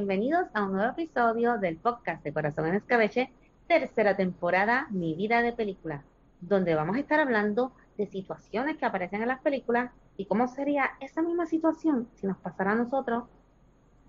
Bienvenidos 0.00 0.46
a 0.54 0.64
un 0.64 0.72
nuevo 0.72 0.92
episodio 0.92 1.58
del 1.58 1.76
podcast 1.76 2.24
de 2.24 2.32
Corazón 2.32 2.66
en 2.66 2.76
Escabeche, 2.76 3.30
tercera 3.68 4.16
temporada, 4.16 4.86
Mi 4.88 5.14
vida 5.14 5.42
de 5.42 5.52
película, 5.52 6.04
donde 6.40 6.74
vamos 6.74 6.96
a 6.96 7.00
estar 7.00 7.20
hablando 7.20 7.72
de 7.98 8.06
situaciones 8.06 8.78
que 8.78 8.86
aparecen 8.86 9.20
en 9.20 9.28
las 9.28 9.42
películas 9.42 9.90
y 10.16 10.24
cómo 10.24 10.48
sería 10.48 10.92
esa 11.00 11.20
misma 11.20 11.44
situación 11.44 12.08
si 12.14 12.26
nos 12.26 12.38
pasara 12.38 12.72
a 12.72 12.76
nosotros 12.76 13.24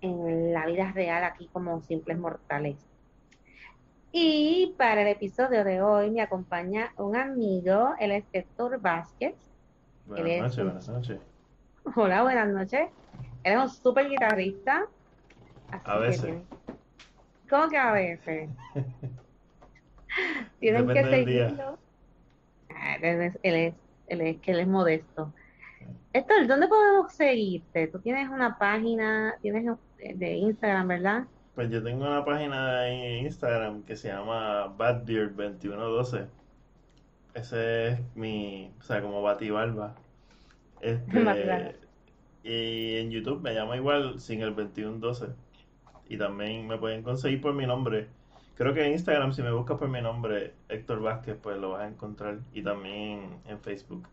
en 0.00 0.54
la 0.54 0.64
vida 0.64 0.90
real 0.92 1.24
aquí 1.24 1.50
como 1.52 1.82
simples 1.82 2.16
mortales. 2.16 2.78
Y 4.12 4.74
para 4.78 5.02
el 5.02 5.08
episodio 5.08 5.62
de 5.62 5.82
hoy 5.82 6.10
me 6.10 6.22
acompaña 6.22 6.94
un 6.96 7.16
amigo, 7.16 7.90
el 8.00 8.12
es 8.12 8.24
Héctor 8.32 8.80
Vázquez. 8.80 9.34
Buenas 10.06 10.40
noches, 10.40 10.64
buenas 10.64 10.88
noches. 10.88 11.20
Hola, 11.94 12.22
buenas 12.22 12.48
noches. 12.48 12.88
Él 13.44 13.52
es 13.52 13.58
un 13.58 13.68
súper 13.68 14.08
guitarrista. 14.08 14.88
A 15.84 15.98
veces. 15.98 16.34
¿Cómo 17.48 17.68
que 17.68 17.76
a 17.76 17.92
veces? 17.92 18.50
Tienen 20.60 20.86
que 20.88 21.04
seguirlo. 21.04 21.78
Ah, 22.74 22.96
él 22.96 23.22
es, 23.22 23.38
él, 23.42 23.54
es, 23.54 23.74
él 24.08 24.20
es 24.20 24.36
que 24.38 24.52
él 24.52 24.60
es 24.60 24.68
modesto. 24.68 25.32
Héctor, 26.12 26.46
¿dónde 26.46 26.68
podemos 26.68 27.12
seguirte? 27.12 27.88
Tú 27.88 27.98
tienes 27.98 28.28
una 28.28 28.58
página, 28.58 29.34
tienes 29.40 29.64
de 29.98 30.32
Instagram, 30.34 30.88
¿verdad? 30.88 31.24
Pues 31.54 31.70
yo 31.70 31.82
tengo 31.82 32.06
una 32.06 32.24
página 32.24 32.88
en 32.88 33.26
Instagram 33.26 33.82
que 33.82 33.96
se 33.96 34.08
llama 34.08 34.74
Badbeard2112. 34.76 36.26
Ese 37.34 37.88
es 37.88 38.00
mi, 38.14 38.70
o 38.78 38.82
sea, 38.82 39.02
como 39.02 39.22
Batibarba. 39.22 39.94
Este, 40.82 41.76
y 42.42 42.96
en 42.96 43.12
YouTube 43.12 43.40
me 43.40 43.54
llama 43.54 43.76
igual 43.76 44.18
sin 44.18 44.42
el 44.42 44.56
2112. 44.56 45.26
Y 46.12 46.18
también 46.18 46.68
me 46.68 46.76
pueden 46.76 47.02
conseguir 47.02 47.40
por 47.40 47.54
mi 47.54 47.66
nombre. 47.66 48.06
Creo 48.54 48.74
que 48.74 48.84
en 48.84 48.92
Instagram, 48.92 49.32
si 49.32 49.42
me 49.42 49.50
buscas 49.50 49.78
por 49.78 49.88
mi 49.88 50.02
nombre, 50.02 50.52
Héctor 50.68 51.00
Vázquez, 51.00 51.38
pues 51.42 51.56
lo 51.56 51.70
vas 51.70 51.84
a 51.84 51.88
encontrar. 51.88 52.36
Y 52.52 52.62
también 52.62 53.40
en 53.46 53.58
Facebook. 53.60 54.06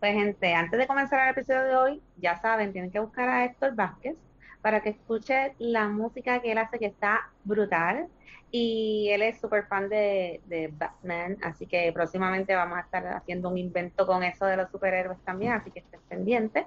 Pues 0.00 0.12
gente, 0.12 0.52
antes 0.52 0.78
de 0.78 0.86
comenzar 0.86 1.26
el 1.26 1.30
episodio 1.30 1.62
de 1.62 1.76
hoy, 1.76 2.02
ya 2.18 2.36
saben, 2.36 2.72
tienen 2.72 2.90
que 2.90 2.98
buscar 2.98 3.26
a 3.26 3.46
Héctor 3.46 3.74
Vázquez 3.74 4.16
para 4.60 4.82
que 4.82 4.90
escuche 4.90 5.54
la 5.58 5.88
música 5.88 6.42
que 6.42 6.52
él 6.52 6.58
hace 6.58 6.78
que 6.78 6.86
está 6.86 7.30
brutal. 7.44 8.08
Y 8.50 9.08
él 9.12 9.22
es 9.22 9.40
súper 9.40 9.64
fan 9.64 9.88
de, 9.88 10.42
de, 10.44 10.68
Batman, 10.76 11.38
así 11.42 11.66
que 11.66 11.90
próximamente 11.94 12.54
vamos 12.54 12.76
a 12.76 12.82
estar 12.82 13.06
haciendo 13.06 13.48
un 13.48 13.56
invento 13.56 14.06
con 14.06 14.22
eso 14.22 14.44
de 14.44 14.58
los 14.58 14.70
superhéroes 14.70 15.18
también, 15.24 15.54
así 15.54 15.70
que 15.70 15.78
estén 15.78 16.00
pendientes. 16.02 16.66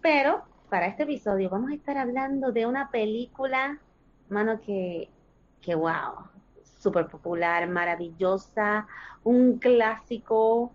Pero 0.00 0.42
para 0.72 0.86
este 0.86 1.02
episodio 1.02 1.50
vamos 1.50 1.70
a 1.70 1.74
estar 1.74 1.98
hablando 1.98 2.50
de 2.50 2.64
una 2.64 2.90
película, 2.90 3.78
mano, 4.30 4.58
que, 4.62 5.10
que 5.60 5.74
wow, 5.74 6.30
súper 6.64 7.08
popular, 7.08 7.68
maravillosa, 7.68 8.86
un 9.22 9.58
clásico 9.58 10.72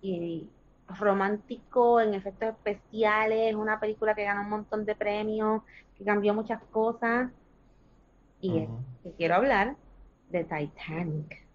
y 0.00 0.50
romántico 0.88 2.00
en 2.00 2.14
efectos 2.14 2.48
especiales, 2.48 3.54
una 3.54 3.78
película 3.78 4.12
que 4.16 4.24
ganó 4.24 4.40
un 4.40 4.50
montón 4.50 4.84
de 4.84 4.96
premios, 4.96 5.62
que 5.96 6.04
cambió 6.04 6.34
muchas 6.34 6.60
cosas. 6.72 7.30
Y 8.40 8.66
que 9.04 9.12
quiero 9.12 9.36
hablar 9.36 9.76
de 10.30 10.42
Titanic. 10.42 11.46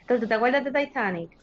Entonces, 0.00 0.22
¿tú 0.22 0.26
te 0.26 0.34
acuerdas 0.34 0.64
de 0.64 0.72
Titanic? 0.72 1.38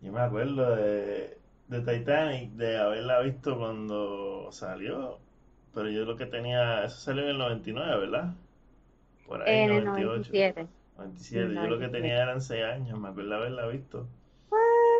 Yo 0.00 0.10
me 0.10 0.20
acuerdo 0.20 0.74
de, 0.74 1.38
de 1.68 1.80
Titanic, 1.80 2.50
de 2.52 2.78
haberla 2.78 3.20
visto 3.20 3.56
cuando 3.58 4.48
salió. 4.50 5.18
Pero 5.74 5.90
yo 5.90 6.04
lo 6.04 6.16
que 6.16 6.26
tenía, 6.26 6.84
eso 6.84 6.96
salió 6.96 7.24
en 7.24 7.30
el 7.30 7.38
99, 7.38 8.00
¿verdad? 8.00 8.34
Por 9.26 9.42
ahí, 9.42 9.54
en 9.54 9.84
98. 9.84 10.32
el 10.32 10.54
97. 10.54 10.66
97. 10.96 11.54
Yo 11.54 11.66
lo 11.68 11.78
que 11.78 11.88
tenía 11.88 12.22
eran 12.22 12.40
6 12.40 12.64
años, 12.64 12.98
me 12.98 13.08
acuerdo 13.08 13.36
haberla 13.36 13.66
visto. 13.68 14.08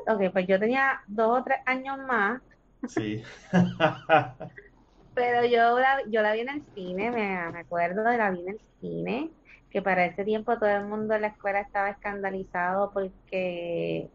Ok, 0.09 0.33
pues 0.33 0.47
yo 0.47 0.59
tenía 0.59 1.03
dos 1.06 1.41
o 1.41 1.45
tres 1.45 1.59
años 1.67 1.99
más. 1.99 2.41
Sí. 2.87 3.23
Pero 5.15 5.45
yo 5.45 5.79
la, 5.79 6.03
yo 6.09 6.23
la 6.23 6.33
vi 6.33 6.41
en 6.41 6.49
el 6.49 6.62
cine, 6.75 7.11
me, 7.11 7.37
acuerdo 7.59 8.05
de 8.05 8.17
la 8.17 8.31
vi 8.31 8.41
en 8.41 8.49
el 8.49 8.61
cine, 8.81 9.31
que 9.69 9.83
para 9.83 10.06
ese 10.06 10.25
tiempo 10.25 10.56
todo 10.59 10.71
el 10.71 10.87
mundo 10.87 11.15
en 11.15 11.23
la 11.23 11.27
escuela 11.27 11.61
estaba 11.61 11.91
escandalizado 11.91 12.91
porque 12.93 14.09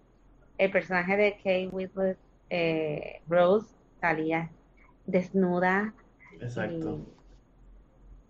el 0.57 0.71
personaje 0.71 1.15
de 1.15 1.33
Kate 1.33 1.69
Winslet, 1.71 2.17
eh, 2.55 3.21
Rose, 3.27 3.75
salía 3.99 4.51
desnuda. 5.07 5.91
Exacto. 6.39 6.99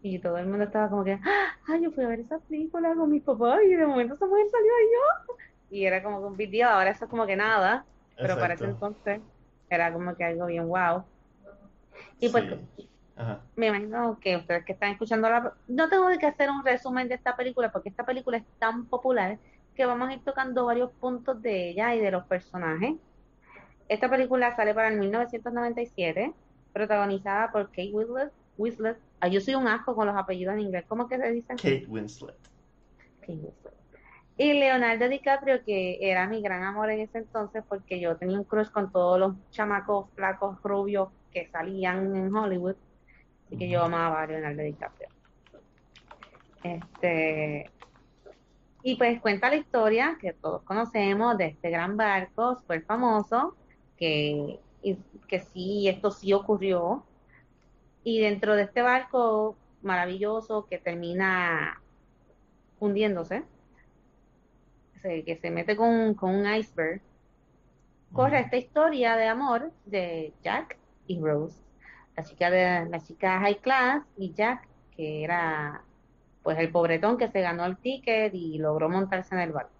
Y, 0.02 0.20
todo 0.20 0.38
el 0.38 0.48
mundo 0.48 0.64
estaba 0.64 0.90
como 0.90 1.04
que, 1.04 1.20
¡ay, 1.68 1.82
yo 1.82 1.92
fui 1.92 2.04
a 2.06 2.08
ver 2.08 2.22
esa 2.22 2.40
película 2.40 2.94
con 2.96 3.10
mis 3.10 3.24
papás 3.24 3.60
y 3.66 3.74
de 3.74 3.86
momento 3.86 4.16
esa 4.16 4.26
mujer 4.26 4.46
salió 4.50 4.68
y 4.68 4.86
yo! 4.94 5.36
y 5.72 5.86
era 5.86 6.04
como 6.04 6.20
un 6.20 6.38
video, 6.38 6.70
ahora 6.70 6.92
eso 6.92 7.06
es 7.06 7.10
como 7.10 7.26
que 7.26 7.36
nada, 7.36 7.86
pero 8.16 8.38
para 8.38 8.54
ese 8.54 8.66
entonces 8.66 9.22
era 9.70 9.92
como 9.92 10.16
que 10.16 10.24
algo 10.24 10.46
bien 10.46 10.68
wow. 10.68 11.04
Y 12.20 12.30
pues 12.30 12.46
me 13.56 13.68
imagino 13.68 14.20
que 14.22 14.38
ustedes 14.38 14.64
que 14.66 14.74
están 14.74 14.92
escuchando 14.92 15.30
la... 15.30 15.54
No 15.68 15.90
tengo 15.90 16.08
que 16.20 16.26
hacer 16.28 16.50
un 16.50 16.64
resumen 16.64 17.10
de 17.10 17.16
esta 17.16 17.36
película 17.36 17.72
porque 17.72 17.90
esta 17.90 18.06
película 18.06 18.38
es 18.38 18.46
tan 18.60 18.86
popular 18.86 19.38
que 19.76 19.86
vamos 19.86 20.10
a 20.10 20.14
ir 20.14 20.24
tocando 20.24 20.66
varios 20.66 20.92
puntos 20.92 21.42
de 21.42 21.70
ella 21.70 21.96
y 21.96 22.00
de 22.00 22.12
los 22.12 22.24
personajes. 22.26 22.94
Esta 23.94 24.10
película 24.10 24.56
sale 24.56 24.74
para 24.74 24.88
el 24.88 24.98
1997, 24.98 26.34
protagonizada 26.74 27.52
por 27.52 27.68
Kate 27.68 27.92
Winslet. 27.94 28.32
Winslet. 28.58 28.98
yo 29.30 29.40
soy 29.40 29.54
un 29.54 29.68
asco 29.68 29.96
con 29.96 30.08
los 30.08 30.16
apellidos 30.18 30.56
en 30.56 30.62
inglés. 30.62 30.84
¿Cómo 30.88 31.08
que 31.08 31.20
se 31.20 31.32
dice? 31.32 31.50
Kate 31.50 31.86
Winslet. 31.88 32.36
Kate 33.20 33.34
Winslet. 33.34 33.74
Y 34.36 34.54
Leonardo 34.54 35.08
DiCaprio, 35.08 35.64
que 35.64 36.00
era 36.02 36.28
mi 36.28 36.42
gran 36.42 36.64
amor 36.64 36.90
en 36.90 37.02
ese 37.02 37.20
entonces, 37.20 37.64
porque 37.70 38.00
yo 38.00 38.18
tenía 38.18 38.36
un 38.36 38.46
crush 38.46 38.72
con 38.72 38.92
todos 38.92 39.20
los 39.20 39.36
chamacos 39.52 40.10
flacos 40.16 40.60
rubios 40.64 41.10
que 41.32 41.48
salían 41.52 42.16
en 42.16 42.36
Hollywood. 42.36 42.76
Así 43.46 43.58
que 43.58 43.70
yo 43.70 43.84
amaba 43.84 44.24
a 44.24 44.26
Leonardo 44.26 44.64
DiCaprio. 44.64 45.10
Este, 46.64 47.70
y 48.82 48.96
pues 48.96 49.22
cuenta 49.22 49.50
la 49.50 49.58
historia 49.58 50.18
que 50.20 50.34
todos 50.34 50.64
conocemos 50.64 51.38
de 51.38 51.46
este 51.46 51.70
gran 51.70 51.96
barco 51.96 52.56
súper 52.56 52.82
famoso, 52.86 53.56
que, 53.98 54.60
que 55.28 55.40
sí, 55.40 55.88
esto 55.88 56.12
sí 56.12 56.34
ocurrió. 56.34 57.04
Y 58.04 58.20
dentro 58.20 58.56
de 58.56 58.64
este 58.64 58.82
barco 58.82 59.56
maravilloso 59.82 60.66
que 60.66 60.78
termina 60.78 61.82
hundiéndose, 62.80 63.44
que 65.02 65.38
se 65.42 65.52
mete 65.52 65.76
con, 65.76 66.18
un 66.20 66.54
iceberg, 66.54 67.02
corre 68.14 68.40
esta 68.40 68.58
historia 68.58 69.16
de 69.16 69.28
amor 69.28 69.72
de 69.86 70.34
Jack 70.42 70.78
y 71.08 71.20
Rose, 71.20 71.62
la 72.16 72.24
chica 72.24 72.50
de 72.50 72.90
la 72.90 73.00
chica 73.00 73.40
high 73.40 73.60
class 73.60 74.04
y 74.18 74.34
Jack, 74.34 74.68
que 74.96 75.24
era 75.24 75.84
pues 76.42 76.58
el 76.60 76.72
pobretón 76.72 77.18
que 77.18 77.30
se 77.30 77.42
ganó 77.42 77.66
el 77.66 77.78
ticket 77.78 78.34
y 78.34 78.58
logró 78.60 78.90
montarse 78.90 79.36
en 79.36 79.42
el 79.42 79.52
barco. 79.52 79.72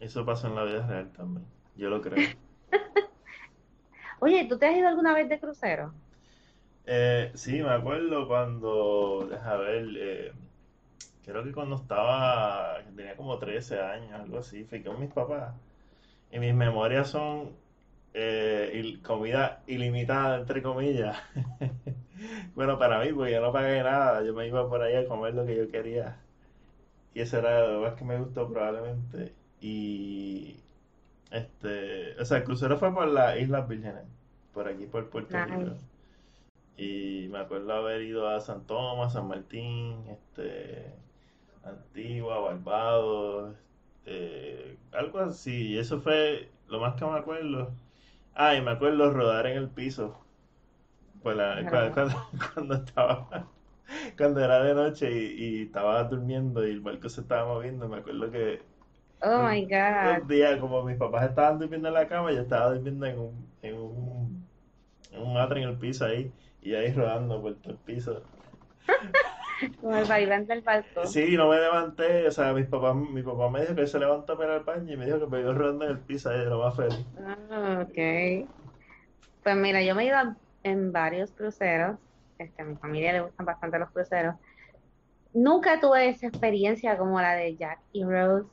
Eso 0.00 0.24
pasa 0.24 0.48
en 0.48 0.54
la 0.54 0.64
vida 0.64 0.86
real 0.86 1.12
también, 1.12 1.46
yo 1.76 1.90
lo 1.90 2.00
creo. 2.00 2.16
Oye, 4.20 4.46
¿tú 4.48 4.58
te 4.58 4.66
has 4.66 4.76
ido 4.76 4.88
alguna 4.88 5.14
vez 5.14 5.28
de 5.28 5.38
crucero? 5.40 5.92
Eh, 6.84 7.32
sí, 7.34 7.62
me 7.62 7.70
acuerdo 7.70 8.28
cuando, 8.28 9.26
deja 9.30 9.56
ver, 9.56 9.86
eh, 9.96 10.32
creo 11.24 11.44
que 11.44 11.52
cuando 11.52 11.76
estaba, 11.76 12.78
tenía 12.96 13.16
como 13.16 13.38
13 13.38 13.80
años, 13.80 14.12
algo 14.12 14.38
así, 14.38 14.64
fui 14.64 14.82
con 14.82 15.00
mis 15.00 15.10
papás. 15.12 15.54
Y 16.30 16.38
mis 16.40 16.54
memorias 16.54 17.10
son 17.10 17.56
eh, 18.14 18.98
comida 19.04 19.62
ilimitada, 19.66 20.38
entre 20.38 20.62
comillas. 20.62 21.18
bueno, 22.54 22.78
para 22.78 23.00
mí, 23.04 23.12
porque 23.12 23.32
yo 23.32 23.40
no 23.40 23.52
pagué 23.52 23.82
nada, 23.82 24.22
yo 24.24 24.34
me 24.34 24.46
iba 24.48 24.68
por 24.68 24.82
ahí 24.82 24.94
a 24.96 25.08
comer 25.08 25.34
lo 25.34 25.46
que 25.46 25.56
yo 25.56 25.70
quería. 25.70 26.18
Y 27.14 27.20
eso 27.20 27.38
era 27.38 27.66
lo 27.68 27.80
más 27.82 27.94
que 27.94 28.04
me 28.04 28.18
gustó 28.18 28.48
probablemente. 28.48 29.34
Y 29.60 30.65
este, 31.30 32.20
o 32.20 32.24
sea, 32.24 32.38
el 32.38 32.44
crucero 32.44 32.78
fue 32.78 32.92
por 32.92 33.08
las 33.08 33.38
Islas 33.38 33.68
Vírgenes, 33.68 34.04
por 34.52 34.68
aquí 34.68 34.86
por 34.86 35.08
Puerto 35.10 35.36
Rico. 35.44 35.76
Y 36.76 37.28
me 37.30 37.38
acuerdo 37.38 37.72
haber 37.72 38.02
ido 38.02 38.28
a 38.28 38.40
San 38.40 38.66
Tomás, 38.66 39.14
San 39.14 39.28
Martín, 39.28 40.04
este, 40.08 40.94
Antigua, 41.64 42.38
Barbados, 42.38 43.56
eh, 44.04 44.76
algo 44.92 45.20
así. 45.20 45.68
Y 45.68 45.78
eso 45.78 46.00
fue 46.00 46.50
lo 46.68 46.80
más 46.80 46.94
que 46.94 47.04
me 47.04 47.18
acuerdo. 47.18 47.72
Ah, 48.34 48.54
y 48.54 48.60
me 48.60 48.72
acuerdo 48.72 49.10
rodar 49.10 49.46
en 49.46 49.56
el 49.56 49.68
piso. 49.68 50.18
Pues 51.22 51.36
cuando, 52.54 52.74
estaba, 52.74 53.48
cuando 54.16 54.40
era 54.44 54.62
de 54.62 54.74
noche 54.74 55.10
y, 55.10 55.62
estaba 55.62 56.04
durmiendo 56.04 56.66
y 56.66 56.70
el 56.70 56.80
barco 56.80 57.08
se 57.08 57.22
estaba 57.22 57.46
moviendo, 57.46 57.88
me 57.88 57.96
acuerdo 57.96 58.30
que 58.30 58.62
Oh 59.22 59.42
my 59.42 59.64
God. 59.70 60.22
Un 60.22 60.28
día, 60.28 60.58
como 60.58 60.82
mis 60.82 60.96
papás 60.96 61.28
estaban 61.28 61.58
durmiendo 61.58 61.88
en 61.88 61.94
la 61.94 62.06
cama, 62.06 62.32
yo 62.32 62.40
estaba 62.42 62.72
durmiendo 62.72 63.06
en 63.06 63.18
un, 63.18 63.50
en 63.62 63.76
un, 63.76 64.46
en 65.12 65.22
un 65.22 65.36
atre 65.36 65.62
en 65.62 65.68
el 65.68 65.78
piso 65.78 66.04
ahí, 66.04 66.32
y 66.62 66.74
ahí 66.74 66.92
rodando 66.92 67.40
por 67.40 67.54
todo 67.56 67.72
el 67.72 67.78
piso. 67.78 68.22
Como 69.80 69.96
el 69.96 70.04
vaivén 70.04 70.46
del 70.46 70.60
barco. 70.60 71.06
Sí, 71.06 71.34
no 71.36 71.48
me 71.48 71.56
levanté, 71.56 72.26
o 72.26 72.30
sea, 72.30 72.52
mis 72.52 72.66
papás, 72.66 72.94
mi 72.94 73.22
papá 73.22 73.48
me 73.48 73.62
dijo 73.62 73.74
que 73.74 73.86
se 73.86 73.98
levantó 73.98 74.36
para 74.36 74.56
al 74.56 74.64
baño 74.64 74.92
y 74.92 74.96
me 74.96 75.06
dijo 75.06 75.18
que 75.18 75.26
me 75.26 75.40
iba 75.40 75.52
rodando 75.54 75.86
en 75.86 75.92
el 75.92 75.98
piso 75.98 76.28
ahí 76.28 76.40
de 76.40 76.46
lo 76.46 76.58
más 76.58 76.76
feliz. 76.76 77.06
Ah, 77.50 77.86
ok. 77.88 78.48
Pues 79.42 79.56
mira, 79.56 79.82
yo 79.82 79.94
me 79.94 80.02
he 80.02 80.06
ido 80.08 80.18
en 80.62 80.92
varios 80.92 81.30
cruceros. 81.32 81.96
Este, 82.38 82.60
a 82.62 82.64
mi 82.66 82.76
familia 82.76 83.12
le 83.14 83.20
gustan 83.22 83.46
bastante 83.46 83.78
los 83.78 83.90
cruceros. 83.90 84.34
Nunca 85.32 85.80
tuve 85.80 86.08
esa 86.08 86.26
experiencia 86.26 86.98
como 86.98 87.20
la 87.20 87.34
de 87.34 87.56
Jack 87.56 87.78
y 87.92 88.04
Rose, 88.04 88.46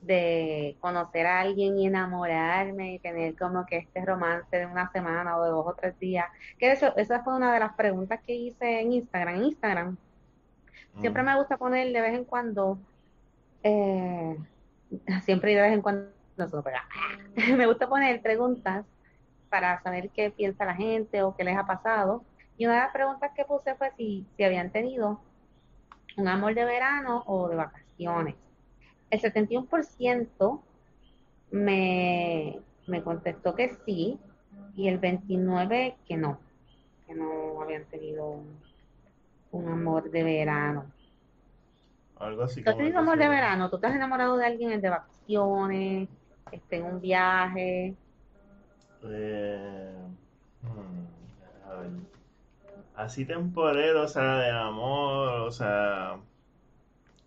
de 0.00 0.76
conocer 0.80 1.26
a 1.26 1.40
alguien 1.40 1.78
y 1.78 1.86
enamorarme 1.86 2.94
y 2.94 2.98
tener 2.98 3.36
como 3.36 3.66
que 3.66 3.78
este 3.78 4.04
romance 4.04 4.56
de 4.56 4.66
una 4.66 4.90
semana 4.92 5.36
o 5.36 5.44
de 5.44 5.50
dos 5.50 5.66
o 5.66 5.74
tres 5.74 5.98
días. 5.98 6.26
Que 6.58 6.72
eso, 6.72 6.96
esa 6.96 7.22
fue 7.24 7.36
una 7.36 7.52
de 7.52 7.60
las 7.60 7.74
preguntas 7.74 8.20
que 8.26 8.34
hice 8.34 8.80
en 8.80 8.92
Instagram. 8.92 9.36
En 9.36 9.44
Instagram 9.44 9.96
siempre 11.00 11.22
Mm. 11.22 11.26
me 11.26 11.36
gusta 11.36 11.56
poner 11.56 11.92
de 11.92 12.00
vez 12.00 12.14
en 12.14 12.24
cuando, 12.24 12.78
eh, 13.62 14.36
siempre 15.22 15.52
y 15.52 15.54
de 15.54 15.62
vez 15.62 15.72
en 15.72 15.82
cuando, 15.82 16.10
no 16.36 16.48
solo 16.48 16.62
pega. 16.62 16.84
me 17.56 17.66
gusta 17.66 17.88
poner 17.88 18.22
preguntas 18.22 18.84
para 19.50 19.82
saber 19.82 20.10
qué 20.10 20.30
piensa 20.30 20.64
la 20.64 20.74
gente 20.74 21.22
o 21.22 21.34
qué 21.36 21.44
les 21.44 21.56
ha 21.56 21.66
pasado. 21.66 22.24
Y 22.56 22.66
una 22.66 22.74
de 22.74 22.80
las 22.80 22.92
preguntas 22.92 23.32
que 23.34 23.44
puse 23.44 23.74
fue 23.74 23.90
si, 23.96 24.26
si 24.36 24.44
habían 24.44 24.70
tenido 24.70 25.20
un 26.16 26.28
amor 26.28 26.54
de 26.54 26.64
verano 26.64 27.22
o 27.26 27.48
de 27.48 27.56
vacaciones. 27.56 28.34
El 29.10 29.20
71% 29.20 30.60
me, 31.50 32.60
me 32.86 33.02
contestó 33.02 33.54
que 33.54 33.76
sí 33.84 34.18
y 34.76 34.88
el 34.88 35.00
29% 35.00 35.94
que 36.06 36.16
no, 36.16 36.38
que 37.06 37.14
no 37.14 37.62
habían 37.62 37.84
tenido 37.86 38.28
un, 38.28 38.58
un 39.52 39.68
amor 39.68 40.10
de 40.10 40.22
verano. 40.22 40.86
Algo 42.18 42.42
así 42.42 42.62
¿Tú 42.62 42.70
has 42.70 42.76
tenido 42.76 42.98
amor 42.98 43.18
de 43.18 43.28
verano? 43.28 43.70
¿Tú 43.70 43.78
te 43.78 43.86
has 43.86 43.94
enamorado 43.94 44.36
de 44.36 44.46
alguien 44.46 44.80
de 44.80 44.88
vacaciones, 44.88 46.08
este, 46.50 46.76
en 46.76 46.84
un 46.84 47.00
viaje? 47.00 47.94
Eh, 49.04 49.94
hmm, 50.62 51.70
a 51.70 51.74
ver. 51.74 51.90
Así 52.96 53.24
temporero, 53.24 54.02
o 54.02 54.08
sea, 54.08 54.38
de 54.38 54.50
amor, 54.50 55.28
o 55.42 55.50
sea, 55.52 56.18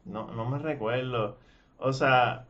no, 0.03 0.27
no 0.31 0.49
me 0.49 0.57
recuerdo. 0.59 1.37
O 1.81 1.91
sea, 1.93 2.45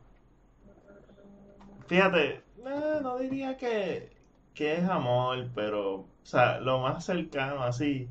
fíjate, 1.86 2.42
eh, 2.66 3.00
no 3.02 3.18
diría 3.18 3.56
que, 3.56 4.10
que 4.54 4.74
es 4.76 4.84
amor, 4.88 5.48
pero, 5.54 6.00
o 6.00 6.06
sea, 6.22 6.60
lo 6.60 6.80
más 6.80 7.06
cercano 7.06 7.62
así. 7.62 8.08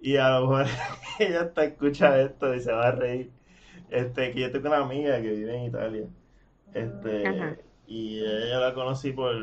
Y 0.00 0.16
a 0.18 0.38
lo 0.38 0.48
mejor 0.48 0.66
ella 1.18 1.42
hasta 1.42 1.64
escucha 1.64 2.20
esto 2.20 2.54
y 2.54 2.60
se 2.60 2.72
va 2.72 2.88
a 2.88 2.92
reír. 2.92 3.32
Este, 3.90 4.32
que 4.32 4.40
yo 4.40 4.52
tengo 4.52 4.68
una 4.68 4.78
amiga 4.78 5.20
que 5.20 5.32
vive 5.32 5.56
en 5.56 5.64
Italia. 5.64 6.06
Ajá. 6.70 6.78
Este, 6.78 7.64
y 7.88 8.20
ella 8.20 8.60
la 8.60 8.74
conocí 8.74 9.12
por 9.12 9.34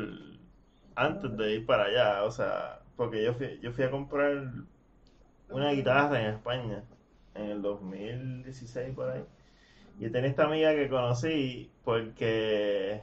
antes 0.96 1.36
de 1.36 1.54
ir 1.56 1.66
para 1.66 1.84
allá, 1.84 2.24
o 2.24 2.30
sea, 2.30 2.80
porque 2.96 3.22
yo 3.22 3.34
fui, 3.34 3.58
yo 3.62 3.72
fui 3.72 3.84
a 3.84 3.90
comprar 3.90 4.52
una 5.50 5.70
guitarra 5.72 6.20
en 6.20 6.34
España 6.34 6.84
en 7.34 7.50
el 7.50 7.62
2016 7.62 8.94
por 8.94 9.10
ahí. 9.10 9.24
Y 9.98 10.10
tenía 10.10 10.30
esta 10.30 10.44
amiga 10.44 10.74
que 10.74 10.88
conocí 10.88 11.70
porque 11.84 13.00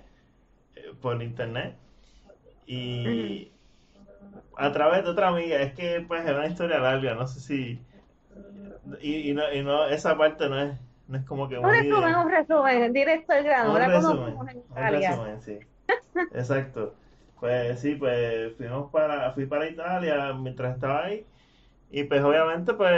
eh, 0.75 0.93
por 1.01 1.21
internet 1.21 1.75
y 2.67 3.51
a 4.57 4.71
través 4.71 5.03
de 5.03 5.09
otra 5.09 5.29
amiga, 5.29 5.61
es 5.61 5.73
que 5.73 6.03
pues 6.07 6.25
es 6.25 6.31
una 6.31 6.47
historia 6.47 6.79
larga, 6.79 7.15
no 7.15 7.27
sé 7.27 7.39
si 7.39 7.79
y, 9.01 9.29
y 9.29 9.33
no, 9.33 9.51
y 9.51 9.63
no 9.63 9.85
esa 9.87 10.17
parte 10.17 10.49
no 10.49 10.61
es 10.61 10.77
no 11.07 11.17
es 11.17 11.25
como 11.25 11.49
que 11.49 11.57
Un 11.57 11.69
resumen, 11.69 12.15
un 12.15 12.31
resumen, 12.31 12.93
directo 12.93 13.33
al 13.33 13.43
grano. 13.43 13.71
un 13.73 13.77
resumen, 13.77 14.63
un 14.69 14.75
resumen, 14.75 15.41
sí. 15.41 15.59
Exacto. 16.33 16.95
Pues 17.39 17.79
sí, 17.79 17.95
pues 17.95 18.55
fuimos 18.55 18.89
para, 18.91 19.31
fui 19.33 19.45
para 19.45 19.67
Italia 19.67 20.31
mientras 20.33 20.75
estaba 20.75 21.05
ahí. 21.05 21.25
Y 21.91 22.05
pues 22.05 22.23
obviamente 22.23 22.73
pues 22.73 22.93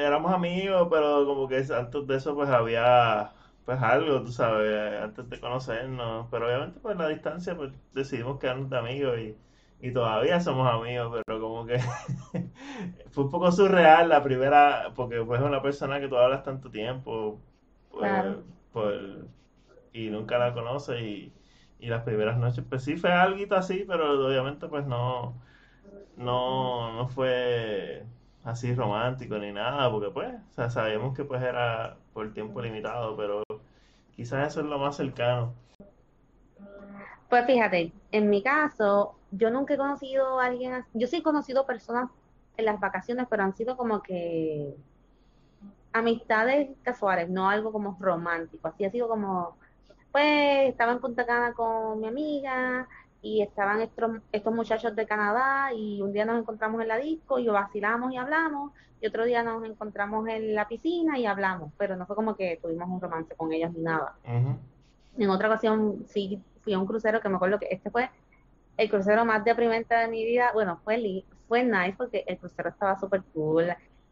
éramos 0.00 0.32
amigos, 0.32 0.88
pero 0.90 1.26
como 1.26 1.48
que 1.48 1.58
antes 1.74 2.06
de 2.06 2.16
eso 2.16 2.34
pues 2.36 2.48
había 2.50 3.34
pues 3.64 3.82
algo, 3.82 4.22
tú 4.24 4.32
sabes, 4.32 5.02
antes 5.02 5.28
de 5.28 5.40
conocernos. 5.40 6.28
Pero 6.30 6.46
obviamente 6.46 6.80
pues 6.80 6.96
la 6.96 7.08
distancia 7.08 7.56
pues 7.56 7.72
decidimos 7.92 8.38
quedarnos 8.38 8.70
de 8.70 8.78
amigos 8.78 9.18
y, 9.18 9.36
y 9.80 9.92
todavía 9.92 10.40
somos 10.40 10.68
amigos, 10.72 11.20
pero 11.26 11.40
como 11.40 11.66
que 11.66 11.78
fue 13.10 13.24
un 13.24 13.30
poco 13.30 13.50
surreal 13.52 14.08
la 14.08 14.22
primera, 14.22 14.92
porque 14.94 15.22
pues 15.24 15.40
es 15.40 15.46
una 15.46 15.62
persona 15.62 16.00
que 16.00 16.08
tú 16.08 16.16
hablas 16.16 16.42
tanto 16.44 16.70
tiempo 16.70 17.40
pues, 17.90 18.24
Claro. 18.24 18.44
por- 18.72 19.28
y 19.92 20.10
nunca 20.10 20.38
la 20.38 20.54
conoces 20.54 21.00
y, 21.02 21.34
y 21.78 21.88
las 21.88 22.02
primeras 22.04 22.38
noches 22.38 22.64
pues 22.68 22.84
sí 22.84 22.96
fue 22.96 23.12
algo 23.12 23.54
así, 23.56 23.84
pero 23.88 24.26
obviamente 24.28 24.68
pues 24.68 24.86
no, 24.86 25.40
no, 26.16 26.92
no 26.94 27.08
fue 27.08 28.06
así 28.44 28.74
romántico 28.74 29.38
ni 29.38 29.52
nada, 29.52 29.90
porque 29.90 30.10
pues, 30.10 30.34
o 30.34 30.54
sea, 30.54 30.70
sabíamos 30.70 31.16
que 31.16 31.24
pues 31.24 31.42
era 31.42 31.96
por 32.12 32.32
tiempo 32.32 32.60
limitado, 32.60 33.16
pero 33.16 33.42
quizás 34.16 34.48
eso 34.48 34.60
es 34.60 34.66
lo 34.66 34.78
más 34.78 34.96
cercano. 34.96 35.52
Pues 37.28 37.44
fíjate, 37.44 37.92
en 38.10 38.30
mi 38.30 38.42
caso, 38.42 39.14
yo 39.30 39.50
nunca 39.50 39.74
he 39.74 39.76
conocido 39.76 40.40
a 40.40 40.46
alguien. 40.46 40.84
Yo 40.94 41.06
sí 41.06 41.16
he 41.16 41.22
conocido 41.22 41.66
personas 41.66 42.10
en 42.56 42.64
las 42.64 42.80
vacaciones, 42.80 43.26
pero 43.28 43.42
han 43.42 43.54
sido 43.54 43.76
como 43.76 44.02
que 44.02 44.74
amistades 45.92 46.70
casuales, 46.82 47.28
no 47.28 47.48
algo 47.48 47.70
como 47.70 47.96
romántico. 48.00 48.68
Así 48.68 48.84
ha 48.84 48.90
sido 48.90 49.08
como, 49.08 49.56
pues 50.10 50.70
estaba 50.70 50.92
en 50.92 51.00
Punta 51.00 51.26
Cana 51.26 51.52
con 51.52 52.00
mi 52.00 52.08
amiga 52.08 52.88
y 53.20 53.42
estaban 53.42 53.80
estos, 53.80 54.10
estos 54.32 54.54
muchachos 54.54 54.94
de 54.94 55.06
Canadá 55.06 55.72
y 55.74 56.00
un 56.02 56.12
día 56.12 56.24
nos 56.24 56.40
encontramos 56.40 56.80
en 56.82 56.88
la 56.88 56.98
disco 56.98 57.38
y 57.38 57.48
vacilamos 57.48 58.12
y 58.12 58.16
hablamos 58.16 58.72
y 59.00 59.06
otro 59.06 59.24
día 59.24 59.42
nos 59.42 59.64
encontramos 59.64 60.28
en 60.28 60.54
la 60.54 60.66
piscina 60.66 61.18
y 61.18 61.26
hablamos, 61.26 61.72
pero 61.78 61.96
no 61.96 62.06
fue 62.06 62.16
como 62.16 62.36
que 62.36 62.58
tuvimos 62.60 62.88
un 62.88 63.00
romance 63.00 63.34
con 63.36 63.52
ellos 63.52 63.72
ni 63.72 63.82
nada. 63.82 64.16
En 65.16 65.30
otra 65.30 65.48
ocasión 65.48 66.04
sí 66.06 66.42
fui 66.62 66.74
a 66.74 66.78
un 66.78 66.86
crucero 66.86 67.20
que 67.20 67.28
me 67.28 67.36
acuerdo 67.36 67.58
que 67.58 67.68
este 67.70 67.90
fue 67.90 68.10
el 68.76 68.88
crucero 68.88 69.24
más 69.24 69.44
deprimente 69.44 69.94
de 69.94 70.08
mi 70.08 70.24
vida. 70.24 70.50
Bueno, 70.52 70.80
fue, 70.84 71.24
fue 71.48 71.64
nice 71.64 71.94
porque 71.96 72.24
el 72.26 72.38
crucero 72.38 72.68
estaba 72.70 72.98
súper 72.98 73.22
cool, 73.34 73.66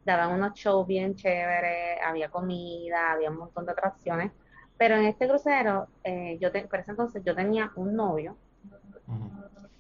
daban 0.05 0.33
unos 0.33 0.55
shows 0.55 0.87
bien 0.87 1.15
chéveres, 1.15 1.99
había 2.05 2.29
comida, 2.29 3.13
había 3.13 3.31
un 3.31 3.39
montón 3.39 3.67
de 3.67 3.73
atracciones. 3.73 4.33
Pero 4.77 4.97
en 4.97 5.07
este 5.07 5.29
crucero, 5.29 5.89
eh, 6.05 6.39
yo 6.41 6.53
te, 6.53 6.63
por 6.63 6.81
ese 6.81 6.91
entonces 6.91 7.23
yo 7.25 7.35
tenía 7.35 7.73
un 7.77 7.95
novio 7.95 8.37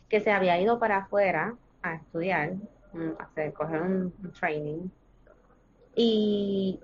Que 0.08 0.20
se 0.20 0.30
había 0.30 0.60
ido 0.60 0.78
para 0.78 0.98
afuera 0.98 1.54
a 1.82 1.94
estudiar, 1.94 2.52
mm, 2.92 3.10
a 3.18 3.24
hacer, 3.24 3.52
coger 3.52 3.82
un, 3.82 4.14
un 4.22 4.32
training. 4.32 4.88
Y, 5.94 6.80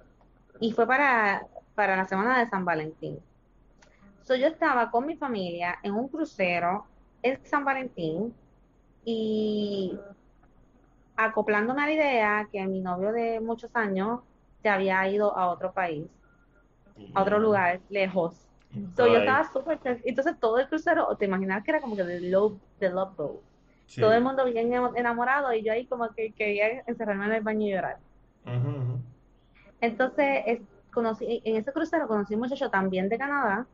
y 0.60 0.72
fue 0.72 0.86
para, 0.86 1.46
para 1.74 1.96
la 1.96 2.04
semana 2.04 2.38
de 2.38 2.48
San 2.48 2.64
Valentín. 2.64 3.18
So, 4.22 4.36
yo 4.36 4.46
estaba 4.46 4.90
con 4.90 5.06
mi 5.06 5.16
familia 5.16 5.78
en 5.82 5.94
un 5.94 6.08
crucero 6.08 6.86
en 7.22 7.44
San 7.44 7.64
Valentín 7.64 8.32
y 9.04 9.98
acoplándome 11.16 11.82
a 11.82 11.86
la 11.86 11.92
idea 11.92 12.48
que 12.50 12.64
mi 12.66 12.80
novio 12.80 13.12
de 13.12 13.40
muchos 13.40 13.70
años 13.74 14.20
se 14.62 14.68
había 14.68 15.06
ido 15.08 15.36
a 15.36 15.48
otro 15.48 15.72
país, 15.72 16.06
a 17.14 17.22
otro 17.22 17.38
lugar 17.38 17.80
lejos. 17.88 18.48
So, 18.96 19.06
yo 19.06 19.18
estaba 19.18 19.44
súper. 19.52 19.80
Entonces 20.04 20.38
todo 20.40 20.58
el 20.58 20.68
crucero, 20.68 21.16
te 21.16 21.26
imaginas 21.26 21.62
que 21.64 21.70
era 21.72 21.80
como 21.80 21.96
que 21.96 22.04
de 22.04 22.20
love, 22.20 22.60
de 22.78 22.90
love 22.90 23.16
boat. 23.16 23.40
Sí. 23.86 24.00
Todo 24.00 24.12
el 24.12 24.22
mundo 24.22 24.44
bien 24.44 24.72
enamorado 24.96 25.52
y 25.52 25.62
yo 25.64 25.72
ahí 25.72 25.86
como 25.86 26.08
que 26.14 26.32
quería 26.34 26.82
encerrarme 26.86 27.26
en 27.26 27.32
el 27.32 27.42
baño 27.42 27.66
y 27.66 27.70
llorar. 27.72 27.98
Entonces, 29.80 30.42
es- 30.46 30.60
conocí, 30.92 31.42
en 31.44 31.56
ese 31.56 31.72
crucero 31.72 32.06
conocí 32.08 32.34
un 32.34 32.40
muchacho 32.40 32.70
también 32.70 33.08
de 33.08 33.18
Canadá 33.18 33.66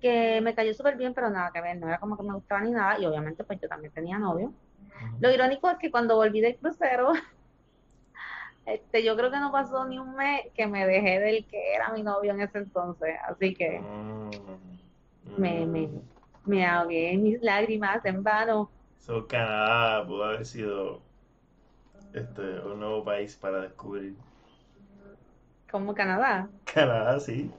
que 0.00 0.40
me 0.42 0.54
cayó 0.54 0.74
súper 0.74 0.96
bien, 0.96 1.14
pero 1.14 1.30
nada 1.30 1.50
que 1.52 1.60
ver, 1.62 1.78
no 1.78 1.88
era 1.88 1.98
como 2.00 2.16
que 2.16 2.22
me 2.24 2.34
gustaba 2.34 2.60
ni 2.62 2.70
nada, 2.72 2.98
y 3.00 3.06
obviamente 3.06 3.44
pues 3.44 3.60
yo 3.60 3.68
también 3.68 3.92
tenía 3.92 4.18
novio. 4.18 4.54
Lo 5.20 5.32
irónico 5.32 5.70
es 5.70 5.78
que 5.78 5.90
cuando 5.90 6.16
volví 6.16 6.40
del 6.40 6.58
crucero, 6.58 7.12
este, 8.66 9.04
yo 9.04 9.16
creo 9.16 9.30
que 9.30 9.38
no 9.40 9.52
pasó 9.52 9.86
ni 9.86 9.98
un 9.98 10.14
mes 10.16 10.42
que 10.54 10.66
me 10.66 10.86
dejé 10.86 11.20
del 11.20 11.46
que 11.46 11.74
era 11.74 11.92
mi 11.92 12.02
novio 12.02 12.32
en 12.32 12.40
ese 12.42 12.58
entonces, 12.58 13.14
así 13.28 13.54
que 13.54 13.88
Mm, 15.26 15.36
me, 15.36 15.66
me, 15.66 15.90
me 16.44 16.64
ahogué 16.66 17.16
mis 17.18 17.40
lágrimas 17.42 18.04
en 18.04 18.22
vano. 18.22 18.70
So, 18.98 19.26
Canadá 19.28 20.04
pudo 20.06 20.24
haber 20.24 20.44
sido 20.46 21.02
este, 22.14 22.60
un 22.60 22.80
nuevo 22.80 23.04
país 23.04 23.36
para 23.36 23.60
descubrir. 23.60 24.16
Como 25.70 25.94
Canadá. 25.94 26.50
Canadá, 26.64 27.18
sí. 27.20 27.50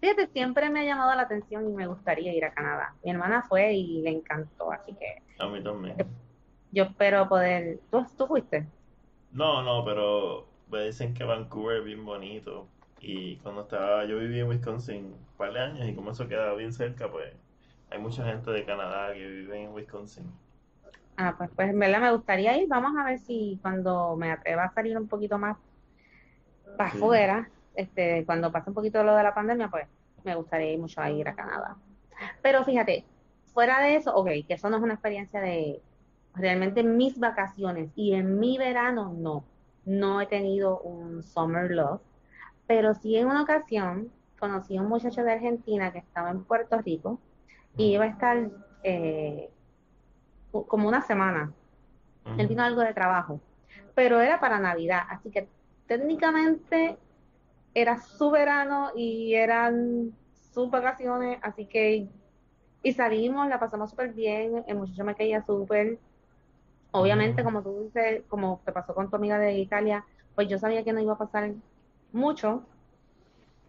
Fíjate, 0.00 0.28
siempre 0.28 0.70
me 0.70 0.80
ha 0.80 0.84
llamado 0.84 1.14
la 1.14 1.22
atención 1.22 1.68
y 1.68 1.72
me 1.72 1.86
gustaría 1.86 2.32
ir 2.34 2.44
a 2.44 2.52
Canadá. 2.54 2.96
Mi 3.02 3.10
hermana 3.10 3.42
fue 3.48 3.72
y 3.74 4.02
le 4.02 4.10
encantó, 4.10 4.72
así 4.72 4.94
que 4.96 5.06
A 5.38 5.48
mí 5.48 5.62
también. 5.62 5.96
yo 5.98 6.04
yo 6.70 6.84
espero 6.84 7.28
poder. 7.28 7.80
¿Tú, 7.90 8.04
tú 8.18 8.26
fuiste? 8.26 8.72
No, 9.30 9.62
no, 9.62 9.84
pero 9.84 10.46
me 10.70 10.84
dicen 10.84 11.14
que 11.14 11.24
Vancouver 11.24 11.78
es 11.78 11.84
bien 11.84 12.04
bonito. 12.04 12.68
Y 13.00 13.36
cuando 13.38 13.62
estaba, 13.62 14.04
yo 14.06 14.18
viví 14.18 14.40
en 14.40 14.48
Wisconsin 14.48 15.04
un 15.06 15.26
par 15.36 15.52
de 15.52 15.60
años 15.60 15.88
y 15.88 15.94
como 15.94 16.10
eso 16.10 16.28
queda 16.28 16.52
bien 16.54 16.72
cerca, 16.72 17.10
pues 17.10 17.32
hay 17.90 17.98
mucha 17.98 18.24
gente 18.24 18.50
de 18.50 18.64
Canadá 18.64 19.14
que 19.14 19.26
vive 19.26 19.62
en 19.62 19.72
Wisconsin. 19.72 20.24
Ah, 21.16 21.34
pues, 21.36 21.50
pues 21.54 21.68
en 21.70 21.78
verdad 21.78 22.00
me 22.00 22.12
gustaría 22.12 22.56
ir. 22.56 22.68
Vamos 22.68 22.92
a 22.98 23.04
ver 23.04 23.18
si 23.18 23.58
cuando 23.62 24.16
me 24.16 24.30
atreva 24.32 24.64
a 24.64 24.72
salir 24.72 24.96
un 24.96 25.08
poquito 25.08 25.38
más 25.38 25.58
para 26.76 26.90
Sí. 26.90 26.98
afuera, 26.98 27.50
este, 27.74 28.24
cuando 28.26 28.52
pase 28.52 28.70
un 28.70 28.74
poquito 28.74 29.02
lo 29.02 29.14
de 29.16 29.22
la 29.22 29.34
pandemia, 29.34 29.68
pues 29.68 29.88
me 30.24 30.34
gustaría 30.34 30.72
ir 30.72 30.78
mucho 30.78 31.00
a 31.00 31.10
ir 31.10 31.28
a 31.28 31.34
Canadá. 31.34 31.76
Pero 32.42 32.64
fíjate, 32.64 33.06
fuera 33.52 33.80
de 33.82 33.96
eso, 33.96 34.14
ok, 34.14 34.28
que 34.46 34.54
eso 34.54 34.70
no 34.70 34.76
es 34.78 34.82
una 34.82 34.94
experiencia 34.94 35.40
de 35.40 35.82
realmente 36.34 36.80
en 36.80 36.96
mis 36.96 37.18
vacaciones 37.18 37.90
y 37.96 38.14
en 38.14 38.38
mi 38.38 38.58
verano 38.58 39.12
no, 39.16 39.44
no 39.84 40.20
he 40.20 40.26
tenido 40.26 40.80
un 40.80 41.22
summer 41.22 41.70
love, 41.70 42.00
pero 42.66 42.94
sí 42.94 43.16
en 43.16 43.26
una 43.26 43.42
ocasión 43.42 44.10
conocí 44.38 44.76
a 44.76 44.82
un 44.82 44.88
muchacho 44.88 45.22
de 45.22 45.32
Argentina 45.32 45.92
que 45.92 45.98
estaba 45.98 46.30
en 46.30 46.44
Puerto 46.44 46.78
Rico 46.78 47.18
y 47.76 47.94
iba 47.94 48.04
a 48.04 48.08
estar 48.08 48.50
eh, 48.82 49.50
como 50.50 50.88
una 50.88 51.02
semana. 51.02 51.52
Él 52.36 52.46
vino 52.46 52.62
algo 52.62 52.82
de 52.82 52.92
trabajo, 52.92 53.40
pero 53.94 54.20
era 54.20 54.38
para 54.38 54.60
Navidad, 54.60 55.00
así 55.08 55.30
que 55.30 55.48
técnicamente 55.86 56.98
era 57.72 57.98
su 57.98 58.30
verano 58.30 58.90
y 58.94 59.34
eran 59.34 60.12
sus 60.52 60.70
vacaciones, 60.70 61.38
así 61.42 61.64
que 61.66 62.08
y 62.82 62.92
salimos, 62.92 63.48
la 63.48 63.58
pasamos 63.58 63.90
súper 63.90 64.12
bien, 64.12 64.64
el 64.66 64.76
muchacho 64.76 65.04
me 65.04 65.14
caía 65.14 65.42
súper, 65.42 65.98
obviamente 66.92 67.44
como 67.44 67.62
tú 67.62 67.84
dices, 67.84 68.22
como 68.28 68.60
te 68.64 68.72
pasó 68.72 68.94
con 68.94 69.10
tu 69.10 69.16
amiga 69.16 69.38
de 69.38 69.58
Italia, 69.58 70.04
pues 70.34 70.48
yo 70.48 70.58
sabía 70.58 70.84
que 70.84 70.92
no 70.92 71.00
iba 71.00 71.14
a 71.14 71.18
pasar 71.18 71.52
mucho, 72.12 72.64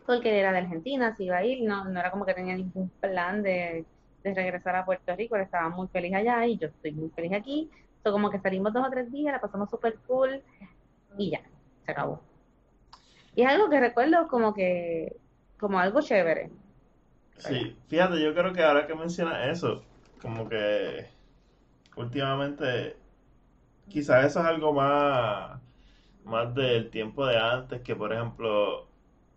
porque 0.05 0.39
era 0.39 0.51
de 0.51 0.59
Argentina, 0.59 1.15
se 1.15 1.25
iba 1.25 1.37
a 1.37 1.45
ir, 1.45 1.67
no, 1.67 1.85
no 1.85 1.99
era 1.99 2.11
como 2.11 2.25
que 2.25 2.33
tenía 2.33 2.55
ningún 2.55 2.89
plan 3.01 3.43
de, 3.43 3.85
de 4.23 4.33
regresar 4.33 4.75
a 4.75 4.85
Puerto 4.85 5.15
Rico, 5.15 5.35
él 5.35 5.43
estaba 5.43 5.69
muy 5.69 5.87
feliz 5.87 6.13
allá 6.13 6.45
y 6.45 6.57
yo 6.57 6.67
estoy 6.67 6.91
muy 6.91 7.09
feliz 7.09 7.33
aquí, 7.33 7.69
so, 8.03 8.11
como 8.11 8.29
que 8.29 8.39
salimos 8.39 8.73
dos 8.73 8.87
o 8.87 8.89
tres 8.89 9.11
días, 9.11 9.33
la 9.33 9.41
pasamos 9.41 9.69
súper 9.69 9.97
cool 10.07 10.41
y 11.17 11.31
ya, 11.31 11.41
se 11.85 11.91
acabó. 11.91 12.21
Y 13.35 13.43
es 13.43 13.47
algo 13.47 13.69
que 13.69 13.79
recuerdo 13.79 14.27
como 14.27 14.53
que, 14.53 15.15
como 15.59 15.79
algo 15.79 16.01
chévere. 16.01 16.49
Sí, 17.37 17.77
fíjate, 17.87 18.21
yo 18.21 18.33
creo 18.33 18.51
que 18.53 18.63
ahora 18.63 18.85
que 18.85 18.95
mencionas 18.95 19.47
eso, 19.47 19.83
como 20.21 20.49
que 20.49 21.07
últimamente 21.95 22.97
quizás 23.89 24.25
eso 24.25 24.39
es 24.39 24.45
algo 24.45 24.73
más, 24.73 25.61
más 26.23 26.53
del 26.55 26.89
tiempo 26.91 27.25
de 27.25 27.37
antes, 27.37 27.81
que 27.81 27.95
por 27.95 28.13
ejemplo 28.13 28.89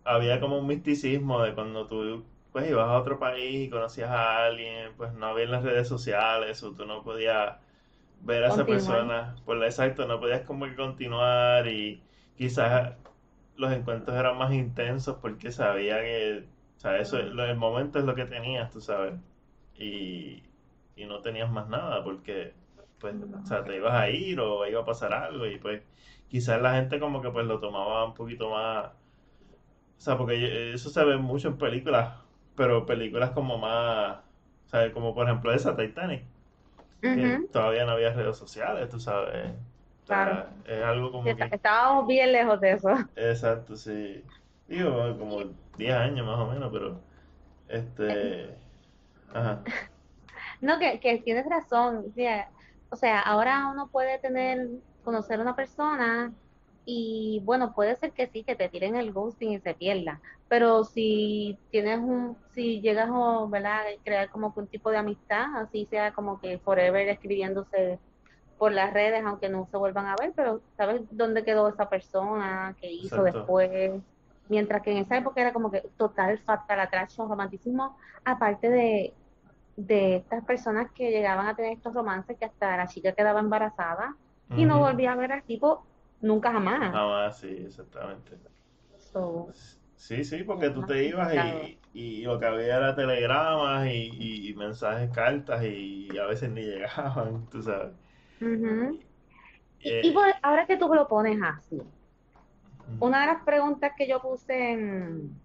había 0.03 0.39
como 0.39 0.59
un 0.59 0.67
misticismo 0.67 1.41
de 1.43 1.53
cuando 1.55 1.87
tú 1.87 2.25
pues 2.51 2.69
ibas 2.69 2.87
a 2.89 2.99
otro 2.99 3.19
país 3.19 3.67
y 3.67 3.69
conocías 3.69 4.09
a 4.11 4.45
alguien, 4.45 4.93
pues 4.97 5.13
no 5.13 5.27
había 5.27 5.45
en 5.45 5.51
las 5.51 5.63
redes 5.63 5.87
sociales 5.87 6.63
o 6.63 6.73
tú 6.75 6.85
no 6.85 7.03
podías 7.03 7.57
ver 8.21 8.43
a 8.43 8.49
esa 8.49 8.67
persona, 8.67 9.35
por 9.45 9.57
la 9.57 9.65
exacto, 9.67 10.05
no 10.07 10.19
podías 10.19 10.41
como 10.43 10.65
que 10.65 10.75
continuar 10.75 11.67
y 11.67 12.03
quizás 12.37 12.95
los 13.55 13.71
encuentros 13.71 14.17
eran 14.17 14.37
más 14.37 14.53
intensos 14.53 15.17
porque 15.21 15.51
sabía 15.51 16.01
que, 16.01 16.47
o 16.77 16.79
sea, 16.79 16.97
eso, 16.99 17.21
lo- 17.21 17.45
el 17.45 17.57
momento 17.57 17.99
es 17.99 18.05
lo 18.05 18.15
que 18.15 18.25
tenías, 18.25 18.71
tú 18.71 18.81
sabes, 18.81 19.15
y, 19.75 20.43
y 20.95 21.05
no 21.05 21.21
tenías 21.21 21.51
más 21.51 21.67
nada 21.69 22.03
porque, 22.03 22.53
pues, 23.03 23.15
o 23.43 23.45
sea, 23.47 23.65
te 23.65 23.77
ibas 23.77 23.93
a 23.95 24.09
ir 24.09 24.41
o 24.41 24.67
iba 24.67 24.81
a 24.81 24.85
pasar 24.85 25.13
algo 25.13 25.47
y 25.47 25.59
pues 25.59 25.83
quizás 26.29 26.61
la 26.61 26.75
gente 26.75 26.99
como 27.01 27.21
que 27.21 27.31
pues 27.31 27.45
lo 27.47 27.61
tomaba 27.61 28.05
un 28.07 28.15
poquito 28.15 28.51
más, 28.51 28.93
o 29.97 30.01
sea, 30.01 30.17
porque 30.17 30.73
eso 30.73 30.89
se 30.89 31.03
ve 31.05 31.17
mucho 31.17 31.47
en 31.49 31.57
películas, 31.57 32.17
pero 32.55 32.85
películas 32.85 33.31
como 33.31 33.57
más, 33.57 34.17
o 34.65 34.69
sea, 34.69 34.91
como 34.93 35.13
por 35.15 35.27
ejemplo 35.27 35.53
esa 35.53 35.75
Titanic, 35.75 36.25
que 37.11 37.39
todavía 37.51 37.85
no 37.85 37.93
había 37.93 38.13
redes 38.13 38.37
sociales, 38.37 38.89
tú 38.89 38.99
sabes, 38.99 39.51
o 40.03 40.05
claro. 40.05 40.45
sea, 40.45 40.55
es 40.65 40.83
algo 40.83 41.11
como 41.11 41.31
está- 41.31 41.49
que 41.49 41.55
estábamos 41.55 42.07
bien 42.07 42.31
lejos 42.31 42.59
de 42.61 42.71
eso. 42.73 42.89
Exacto, 43.15 43.75
sí. 43.75 44.23
Digo, 44.67 45.17
como 45.17 45.43
10 45.77 45.93
años 45.95 46.25
más 46.25 46.39
o 46.39 46.47
menos, 46.51 46.71
pero 46.71 46.99
este, 47.67 48.57
ajá, 49.33 49.63
No, 50.61 50.79
que, 50.79 50.99
que 50.99 51.19
tienes 51.19 51.45
razón. 51.47 52.05
O 52.09 52.11
sea, 52.13 52.51
o 52.93 52.95
sea, 52.95 53.21
ahora 53.21 53.69
uno 53.71 53.87
puede 53.87 54.19
tener, 54.19 54.69
conocer 55.03 55.39
a 55.39 55.41
una 55.41 55.55
persona 55.55 56.31
y 56.85 57.41
bueno, 57.43 57.73
puede 57.73 57.95
ser 57.95 58.11
que 58.11 58.27
sí, 58.27 58.43
que 58.43 58.55
te 58.55 58.69
tiren 58.69 58.95
el 58.95 59.11
ghosting 59.11 59.53
y 59.53 59.59
se 59.59 59.73
pierda. 59.73 60.21
Pero 60.47 60.83
si 60.83 61.57
tienes 61.71 61.97
un, 61.97 62.37
si 62.51 62.81
llegas 62.81 63.09
a, 63.11 63.45
¿verdad? 63.47 63.81
crear 64.03 64.29
como 64.29 64.53
que 64.53 64.59
un 64.59 64.67
tipo 64.67 64.91
de 64.91 64.97
amistad, 64.97 65.45
así 65.55 65.87
sea 65.89 66.11
como 66.13 66.39
que 66.39 66.59
forever 66.59 67.09
escribiéndose 67.09 67.97
por 68.59 68.71
las 68.71 68.93
redes, 68.93 69.23
aunque 69.25 69.49
no 69.49 69.67
se 69.71 69.77
vuelvan 69.77 70.05
a 70.05 70.15
ver, 70.15 70.31
pero 70.35 70.61
sabes 70.77 71.01
dónde 71.09 71.43
quedó 71.43 71.67
esa 71.69 71.89
persona, 71.89 72.75
qué 72.79 72.91
hizo 72.91 73.25
exacto, 73.25 73.39
después. 73.39 73.91
Mientras 74.49 74.83
que 74.83 74.91
en 74.91 74.97
esa 74.97 75.17
época 75.17 75.41
era 75.41 75.51
como 75.51 75.71
que 75.71 75.81
total 75.97 76.37
fatal 76.37 76.79
attraction, 76.79 77.27
romanticismo, 77.27 77.97
aparte 78.23 78.69
de 78.69 79.13
de 79.75 80.17
estas 80.17 80.43
personas 80.45 80.91
que 80.93 81.11
llegaban 81.11 81.47
a 81.47 81.55
tener 81.55 81.73
estos 81.73 81.93
romances 81.93 82.37
que 82.37 82.45
hasta 82.45 82.77
la 82.77 82.87
chica 82.87 83.13
quedaba 83.13 83.39
embarazada 83.39 84.15
y 84.55 84.65
no 84.65 84.79
volvía 84.79 85.13
a 85.13 85.15
ver 85.15 85.31
al 85.31 85.43
tipo 85.43 85.85
nunca 86.21 86.51
jamás. 86.51 86.91
Jamás, 86.91 87.39
sí, 87.39 87.47
exactamente. 87.65 88.37
So, 89.11 89.53
Sí, 89.95 90.23
sí, 90.25 90.43
porque 90.43 90.69
tú 90.69 90.85
te 90.85 91.05
ibas 91.05 91.33
y, 91.35 91.81
y 91.93 92.23
lo 92.23 92.37
que 92.39 92.45
había 92.45 92.77
era 92.77 92.95
telegramas 92.95 93.87
y, 93.87 94.49
y- 94.49 94.53
mensajes, 94.55 95.09
cartas 95.11 95.63
y 95.65 96.17
a 96.17 96.25
veces 96.25 96.49
ni 96.51 96.61
llegaban, 96.63 97.47
tú 97.49 97.61
sabes. 97.63 97.93
Y, 99.83 99.97
y 100.01 100.11
Eh, 100.11 100.13
por- 100.13 100.33
ahora 100.41 100.65
que 100.65 100.77
tú 100.77 100.87
lo 100.93 101.07
pones 101.07 101.39
así, 101.43 101.79
una 102.99 103.21
de 103.21 103.27
las 103.27 103.43
preguntas 103.43 103.91
que 103.95 104.07
yo 104.07 104.19
puse 104.19 104.71
en, 104.71 105.39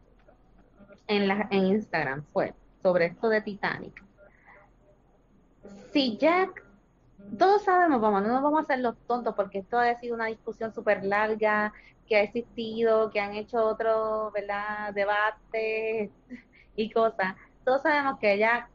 en, 1.08 1.26
la, 1.28 1.48
en 1.50 1.66
Instagram 1.66 2.24
fue 2.32 2.54
sobre 2.82 3.06
esto 3.06 3.28
de 3.28 3.42
Titanic. 3.42 4.00
Si 5.92 6.16
Jack, 6.18 6.64
todos 7.38 7.62
sabemos, 7.62 8.00
vamos, 8.00 8.22
no 8.22 8.28
nos 8.28 8.42
vamos 8.42 8.60
a 8.60 8.62
hacer 8.62 8.80
los 8.80 8.96
tontos 9.06 9.34
porque 9.34 9.58
esto 9.58 9.78
ha 9.78 9.94
sido 9.96 10.14
una 10.14 10.26
discusión 10.26 10.72
súper 10.72 11.04
larga 11.04 11.72
que 12.06 12.16
ha 12.16 12.22
existido, 12.22 13.10
que 13.10 13.20
han 13.20 13.34
hecho 13.34 13.64
otros, 13.64 14.32
¿verdad?, 14.32 14.92
debates 14.94 16.10
y 16.76 16.90
cosas. 16.90 17.36
Todos 17.64 17.82
sabemos 17.82 18.18
que 18.18 18.34
ella 18.34 18.68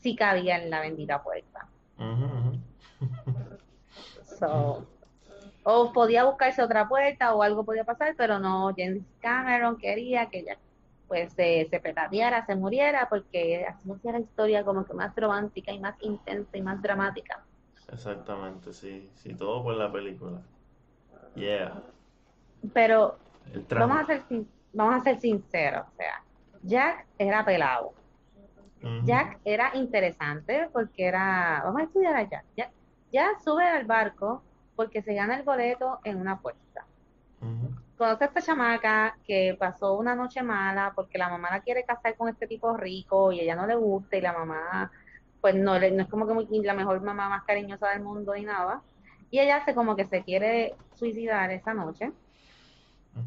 sí 0.00 0.16
cabía 0.16 0.58
en 0.58 0.70
la 0.70 0.80
bendita 0.80 1.22
puerta. 1.22 1.68
So, 4.38 4.86
o 5.62 5.92
podía 5.92 6.24
buscarse 6.24 6.62
otra 6.62 6.88
puerta 6.88 7.34
o 7.34 7.42
algo 7.42 7.64
podía 7.64 7.84
pasar, 7.84 8.14
pero 8.16 8.40
no, 8.40 8.72
James 8.76 9.04
Cameron 9.20 9.76
quería 9.78 10.28
que 10.28 10.40
ella 10.40 10.58
pues 11.12 11.34
se, 11.34 11.68
se 11.68 11.78
petateara, 11.78 12.46
se 12.46 12.56
muriera, 12.56 13.06
porque 13.10 13.66
así 13.66 13.92
hacía 13.92 14.12
la 14.12 14.20
historia 14.20 14.64
como 14.64 14.86
que 14.86 14.94
más 14.94 15.14
romántica 15.14 15.70
y 15.70 15.78
más 15.78 15.94
intensa 16.00 16.56
y 16.56 16.62
más 16.62 16.80
dramática. 16.80 17.44
Exactamente, 17.92 18.72
sí, 18.72 19.10
sí, 19.16 19.34
todo 19.34 19.62
por 19.62 19.74
la 19.74 19.92
película. 19.92 20.40
Yeah, 21.34 21.82
Pero 22.72 23.18
vamos 23.68 24.00
a 24.00 24.06
ser, 24.06 24.22
vamos 24.72 25.02
a 25.02 25.04
ser 25.04 25.20
sinceros, 25.20 25.86
o 25.86 25.96
sea, 25.96 26.24
Jack 26.62 27.06
era 27.18 27.44
pelado. 27.44 27.92
Jack 29.04 29.38
era 29.44 29.72
interesante 29.74 30.70
porque 30.72 31.08
era, 31.08 31.60
vamos 31.62 31.82
a 31.82 31.84
estudiar 31.84 32.16
a 32.16 32.22
Jack. 32.22 32.44
Jack, 32.56 32.70
Jack 33.12 33.40
sube 33.40 33.68
al 33.68 33.84
barco 33.84 34.42
porque 34.76 35.02
se 35.02 35.12
gana 35.12 35.36
el 35.36 35.42
boleto 35.42 36.00
en 36.04 36.16
una 36.16 36.32
apuesta. 36.32 36.61
Conoce 38.02 38.24
a 38.24 38.26
esta 38.26 38.42
chamaca 38.42 39.16
que 39.24 39.56
pasó 39.56 39.94
una 39.96 40.16
noche 40.16 40.42
mala 40.42 40.92
porque 40.92 41.18
la 41.18 41.28
mamá 41.28 41.50
la 41.52 41.60
quiere 41.60 41.84
casar 41.84 42.16
con 42.16 42.28
este 42.28 42.48
tipo 42.48 42.76
rico 42.76 43.30
y 43.30 43.38
ella 43.38 43.54
no 43.54 43.64
le 43.64 43.76
gusta 43.76 44.16
y 44.16 44.20
la 44.20 44.32
mamá, 44.32 44.90
pues 45.40 45.54
no, 45.54 45.78
no 45.78 46.02
es 46.02 46.08
como 46.08 46.26
que 46.26 46.34
muy- 46.34 46.46
la 46.64 46.74
mejor 46.74 47.00
mamá 47.00 47.28
más 47.28 47.44
cariñosa 47.44 47.90
del 47.90 48.02
mundo 48.02 48.34
ni 48.34 48.42
nada. 48.42 48.82
Y 49.30 49.38
ella 49.38 49.58
hace 49.58 49.72
como 49.76 49.94
que 49.94 50.08
se 50.08 50.24
quiere 50.24 50.74
suicidar 50.96 51.52
esa 51.52 51.74
noche. 51.74 52.10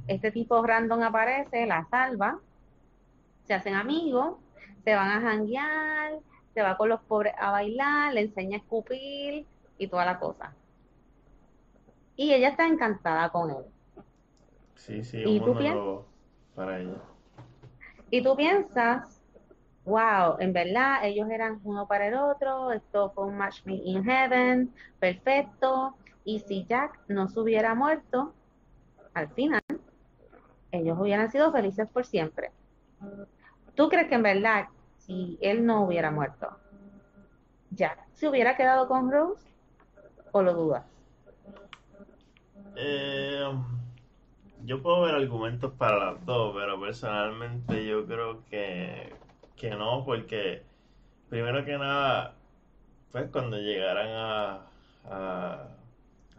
Este 0.08 0.29
tipo 0.29 0.62
random 0.62 1.03
aparece, 1.03 1.65
la 1.65 1.86
salva, 1.89 2.41
se 3.46 3.53
hacen 3.53 3.75
amigos, 3.75 4.39
se 4.84 4.94
van 4.94 5.10
a 5.10 5.22
janguear, 5.22 6.20
se 6.53 6.62
va 6.62 6.75
con 6.75 6.89
los 6.89 7.00
pobres 7.03 7.34
a 7.39 7.51
bailar, 7.51 8.13
le 8.13 8.24
enseña 8.24 8.58
a 8.58 8.60
escupir 8.60 9.48
y 9.77 9.88
toda 9.88 10.03
la 10.03 10.20
cosa. 10.20 10.53
Y 12.17 12.34
ella 12.34 12.50
está 12.50 12.67
encantada 12.67 13.29
con 13.29 13.51
él. 13.51 13.75
Sí, 14.75 15.03
sí, 15.03 15.25
un 15.25 15.36
¿Y 15.36 15.39
tú 15.39 15.46
mundo 15.46 15.60
piensas? 15.60 15.84
nuevo 15.84 16.05
para 16.55 16.79
ella. 16.79 16.98
Y 18.12 18.22
tú 18.22 18.36
piensas 18.36 19.22
wow, 19.86 20.38
en 20.39 20.51
verdad 20.51 21.05
ellos 21.05 21.29
eran 21.29 21.60
uno 21.63 21.88
para 21.88 22.08
el 22.08 22.15
otro, 22.15 22.72
esto 22.72 23.12
fue 23.12 23.25
un 23.25 23.38
match 23.38 23.63
made 23.65 23.82
in 23.84 24.03
heaven, 24.03 24.74
perfecto, 25.00 25.96
y 26.24 26.39
si 26.39 26.65
Jack 26.65 27.00
no 27.08 27.27
se 27.27 27.39
hubiera 27.39 27.75
muerto, 27.75 28.34
al 29.13 29.29
final, 29.29 29.62
ellos 30.72 30.98
hubieran 31.00 31.32
sido 31.32 31.51
felices 31.51 31.88
por 31.88 32.05
siempre. 32.05 32.51
¿Tú 33.75 33.88
crees 33.88 34.08
que 34.08 34.15
en 34.15 34.24
verdad, 34.24 34.65
si 34.98 35.38
él 35.39 35.65
no 35.65 35.86
hubiera 35.86 36.10
muerto, 36.10 36.50
Jack 37.70 38.00
se 38.13 38.27
hubiera 38.27 38.58
quedado 38.58 38.88
con 38.88 39.12
Rose 39.12 39.46
o 40.32 40.41
lo 40.41 40.53
dudas? 40.53 40.84
Eh, 42.75 43.48
yo 44.65 44.81
puedo 44.81 45.01
ver 45.01 45.15
argumentos 45.15 45.74
para 45.74 46.13
las 46.13 46.25
dos, 46.25 46.55
pero 46.55 46.79
personalmente 46.79 47.86
yo 47.86 48.05
creo 48.05 48.43
que, 48.45 49.13
que 49.55 49.72
no, 49.72 50.03
porque 50.05 50.63
primero 51.29 51.65
que 51.65 51.77
nada, 51.77 52.36
pues 53.12 53.29
cuando 53.31 53.57
llegaran 53.57 54.10
a, 54.12 54.67
a, 55.05 55.67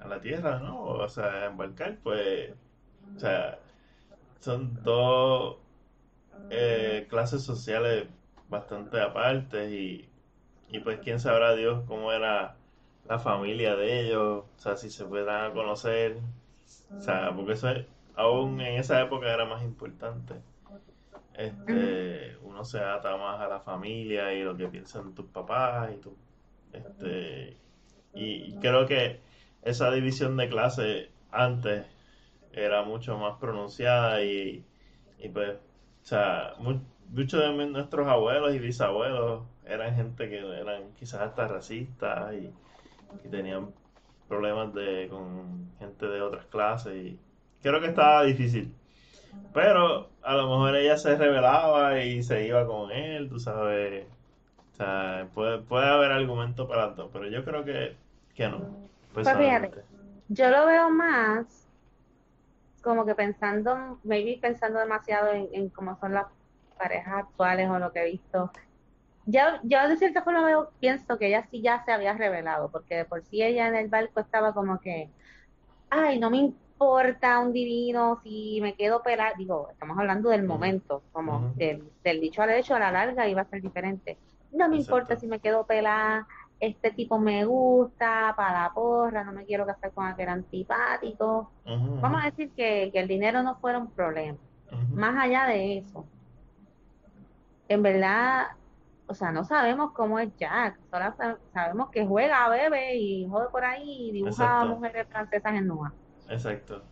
a 0.01 0.09
la 0.09 0.21
Tierra, 0.21 0.61
¿no? 0.61 0.83
O 0.85 1.09
sea, 1.09 1.27
a 1.45 1.47
embarcar, 1.47 1.99
pues, 2.03 2.53
o 3.17 3.21
sea, 3.21 3.61
son 4.41 4.83
dos 4.83 5.59
eh, 6.51 7.07
clases 7.11 7.43
sociales 7.45 8.09
bastante 8.49 9.01
apartes 9.01 9.71
y, 9.73 10.09
y 10.69 10.81
pues 10.81 11.01
quién 11.01 11.21
sabrá 11.21 11.55
Dios 11.57 11.85
cómo 11.87 12.13
era 12.13 12.57
la 13.09 13.19
familia 13.19 13.77
de 13.77 14.03
ellos, 14.07 14.45
o 14.47 14.61
sea, 14.61 14.77
si 14.77 14.91
se 14.91 15.05
puedan 15.05 15.53
conocer, 15.55 16.19
o 16.19 17.01
sea, 17.01 17.33
porque 17.35 17.53
eso 17.53 17.71
es- 17.71 17.87
aún 18.17 18.61
en 18.61 18.77
esa 18.81 19.01
época 19.03 19.33
era 19.33 19.45
más 19.47 19.63
importante. 19.65 20.35
Este, 21.35 22.37
uno 22.43 22.65
se 22.65 22.81
ata 22.81 23.17
más 23.19 23.41
a 23.41 23.49
la 23.49 23.61
familia 23.61 24.33
y 24.33 24.43
lo 24.43 24.57
que 24.57 24.69
piensan 24.69 25.15
tus 25.15 25.27
papás 25.27 25.91
y 25.95 26.01
tu, 26.01 26.17
este, 26.73 27.57
y, 28.15 28.55
creo 28.61 28.87
que 28.87 29.21
esa 29.63 29.91
división 29.93 30.37
de 30.37 30.49
clase 30.49 31.11
antes 31.31 31.87
era 32.53 32.83
mucho 32.85 33.19
más 33.19 33.39
pronunciada 33.39 34.23
y, 34.25 34.65
y 35.19 35.29
pues, 35.31 35.57
o 36.03 36.07
sea, 36.07 36.55
mu- 36.59 36.81
muchos 37.11 37.41
de 37.43 37.67
nuestros 37.69 38.09
abuelos 38.09 38.55
y 38.55 38.59
bisabuelos 38.59 39.45
eran 39.67 39.95
gente 39.97 40.29
que 40.31 40.39
eran 40.39 40.93
quizás 40.95 41.21
hasta 41.23 41.49
racistas 41.49 42.35
y, 42.35 42.51
y 43.25 43.29
tenían 43.31 43.73
problemas 44.29 44.75
de, 44.75 45.09
con 45.11 45.71
gente 45.79 46.07
de 46.07 46.23
otras 46.23 46.47
clases 46.47 46.95
y 46.97 47.21
creo 47.67 47.81
que 47.81 47.89
estaba 47.89 48.23
difícil. 48.25 48.73
Pero 49.53 50.11
a 50.23 50.35
lo 50.37 50.45
mejor 50.49 50.77
ella 50.77 50.97
se 50.99 51.17
rebelaba 51.17 52.01
y 52.03 52.23
se 52.23 52.47
iba 52.47 52.67
con 52.67 52.91
él, 52.91 53.29
tú 53.29 53.41
sabes. 53.41 54.07
O 54.73 54.77
sea, 54.77 55.29
puede, 55.35 55.59
puede 55.61 55.87
haber 55.87 56.13
argumento 56.13 56.69
para 56.69 56.95
todo, 56.95 57.11
pero 57.11 57.29
yo 57.29 57.45
creo 57.45 57.65
que, 57.65 57.97
que 58.35 58.49
no, 58.49 58.61
Pues 59.15 59.29
fíjate, 59.29 59.85
yo 60.29 60.51
lo 60.51 60.67
veo 60.67 60.91
más 60.91 61.67
como 62.83 63.05
que 63.07 63.15
pensando, 63.15 63.99
maybe 64.05 64.39
pensando 64.41 64.79
demasiado 64.79 65.33
en, 65.33 65.49
en 65.53 65.71
cómo 65.71 65.99
son 65.99 66.15
las 66.15 66.27
parejas 66.79 67.25
actuales 67.25 67.69
o 67.71 67.79
lo 67.79 67.93
que 67.93 68.01
he 68.03 68.13
visto. 68.13 68.53
Yo, 69.27 69.41
yo 69.65 69.89
de 69.89 69.97
cierta 69.97 70.23
forma 70.23 70.45
veo, 70.47 70.71
pienso 70.81 71.19
que 71.19 71.29
ella 71.29 71.47
sí 71.51 71.63
ya 71.63 71.85
se 71.85 71.93
había 71.93 72.13
revelado, 72.15 72.71
porque 72.71 72.97
de 72.97 73.05
por 73.07 73.25
sí 73.25 73.43
ella 73.43 73.69
en 73.69 73.77
el 73.77 73.89
barco 73.89 74.21
estaba 74.21 74.55
como 74.55 74.81
que, 74.81 75.11
ay, 75.91 76.19
no 76.19 76.31
me 76.31 76.39
importa 76.39 77.39
un 77.41 77.53
divino 77.53 78.21
si 78.23 78.59
me 78.61 78.75
quedo 78.75 79.03
pelada. 79.03 79.33
Digo, 79.37 79.69
estamos 79.71 79.99
hablando 79.99 80.31
del 80.31 80.45
momento, 80.45 81.03
como 81.13 81.53
del, 81.57 81.91
del 82.05 82.21
dicho 82.21 82.43
al 82.43 82.51
hecho, 82.51 82.75
a 82.75 82.79
la 82.79 82.93
larga 82.93 83.29
iba 83.29 83.43
a 83.43 83.47
ser 83.47 83.63
diferente. 83.63 84.19
No 84.53 84.69
me 84.69 84.77
importa 84.77 85.17
si 85.17 85.27
me 85.27 85.41
quedo 85.41 85.67
pelada, 85.67 86.27
este 86.61 86.91
tipo 86.91 87.19
me 87.19 87.45
gusta, 87.45 88.33
para 88.37 88.63
la 88.63 88.73
porra, 88.73 89.25
no 89.25 89.33
me 89.33 89.45
quiero 89.45 89.67
casar 89.67 89.91
con 89.93 90.07
aquel 90.07 90.29
antipático. 90.29 91.51
Vamos 91.65 92.23
a 92.23 92.27
decir 92.27 92.51
que, 92.53 92.91
que 92.93 93.01
el 93.01 93.09
dinero 93.09 93.43
no 93.43 93.57
fuera 93.57 93.79
un 93.79 93.91
problema. 93.91 94.39
Más 94.93 95.17
allá 95.23 95.47
de 95.47 95.79
eso, 95.79 96.05
en 97.69 97.83
verdad, 97.83 98.49
o 99.07 99.15
sea, 99.15 99.33
no 99.33 99.45
sabemos 99.45 99.93
cómo 99.95 100.19
es 100.19 100.35
Jack, 100.37 100.81
solo 100.91 101.13
sa- 101.17 101.41
sabemos 101.53 101.91
que 101.93 102.07
juega, 102.07 102.49
bebe 102.49 102.97
y 102.97 103.27
jode 103.29 103.49
por 103.51 103.65
ahí 103.65 104.09
y 104.11 104.13
dibuja 104.13 104.63
a 104.63 104.67
mujeres 104.67 105.07
francesas 105.11 105.55
en 105.55 105.67
nua. 105.69 105.97
exacto, 106.29 106.83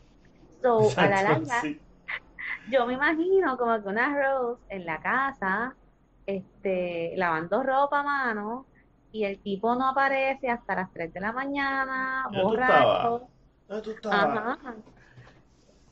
So, 0.62 0.94
a 0.98 1.08
la 1.08 1.22
larga, 1.22 1.44
sí. 1.60 1.80
yo 2.66 2.86
me 2.86 2.94
imagino 2.94 3.56
como 3.58 3.82
que 3.82 3.88
una 3.88 4.08
Rose 4.20 4.62
en 4.68 4.86
la 4.86 5.00
casa, 5.00 5.78
este, 6.26 7.14
lavando 7.16 7.62
ropa 7.62 8.00
a 8.00 8.02
mano, 8.04 8.70
y 9.10 9.24
el 9.24 9.42
tipo 9.42 9.74
no 9.76 9.88
aparece 9.90 10.50
hasta 10.50 10.74
las 10.76 10.92
3 10.92 11.12
de 11.12 11.20
la 11.20 11.32
mañana, 11.32 12.28
¿Dónde 12.30 12.46
tú 12.46 12.56
estabas? 12.56 13.14
borracho, 13.14 13.30
¿Dónde 13.66 13.82
tú 13.82 13.90
estabas? 13.92 14.44
ajá. 14.44 14.58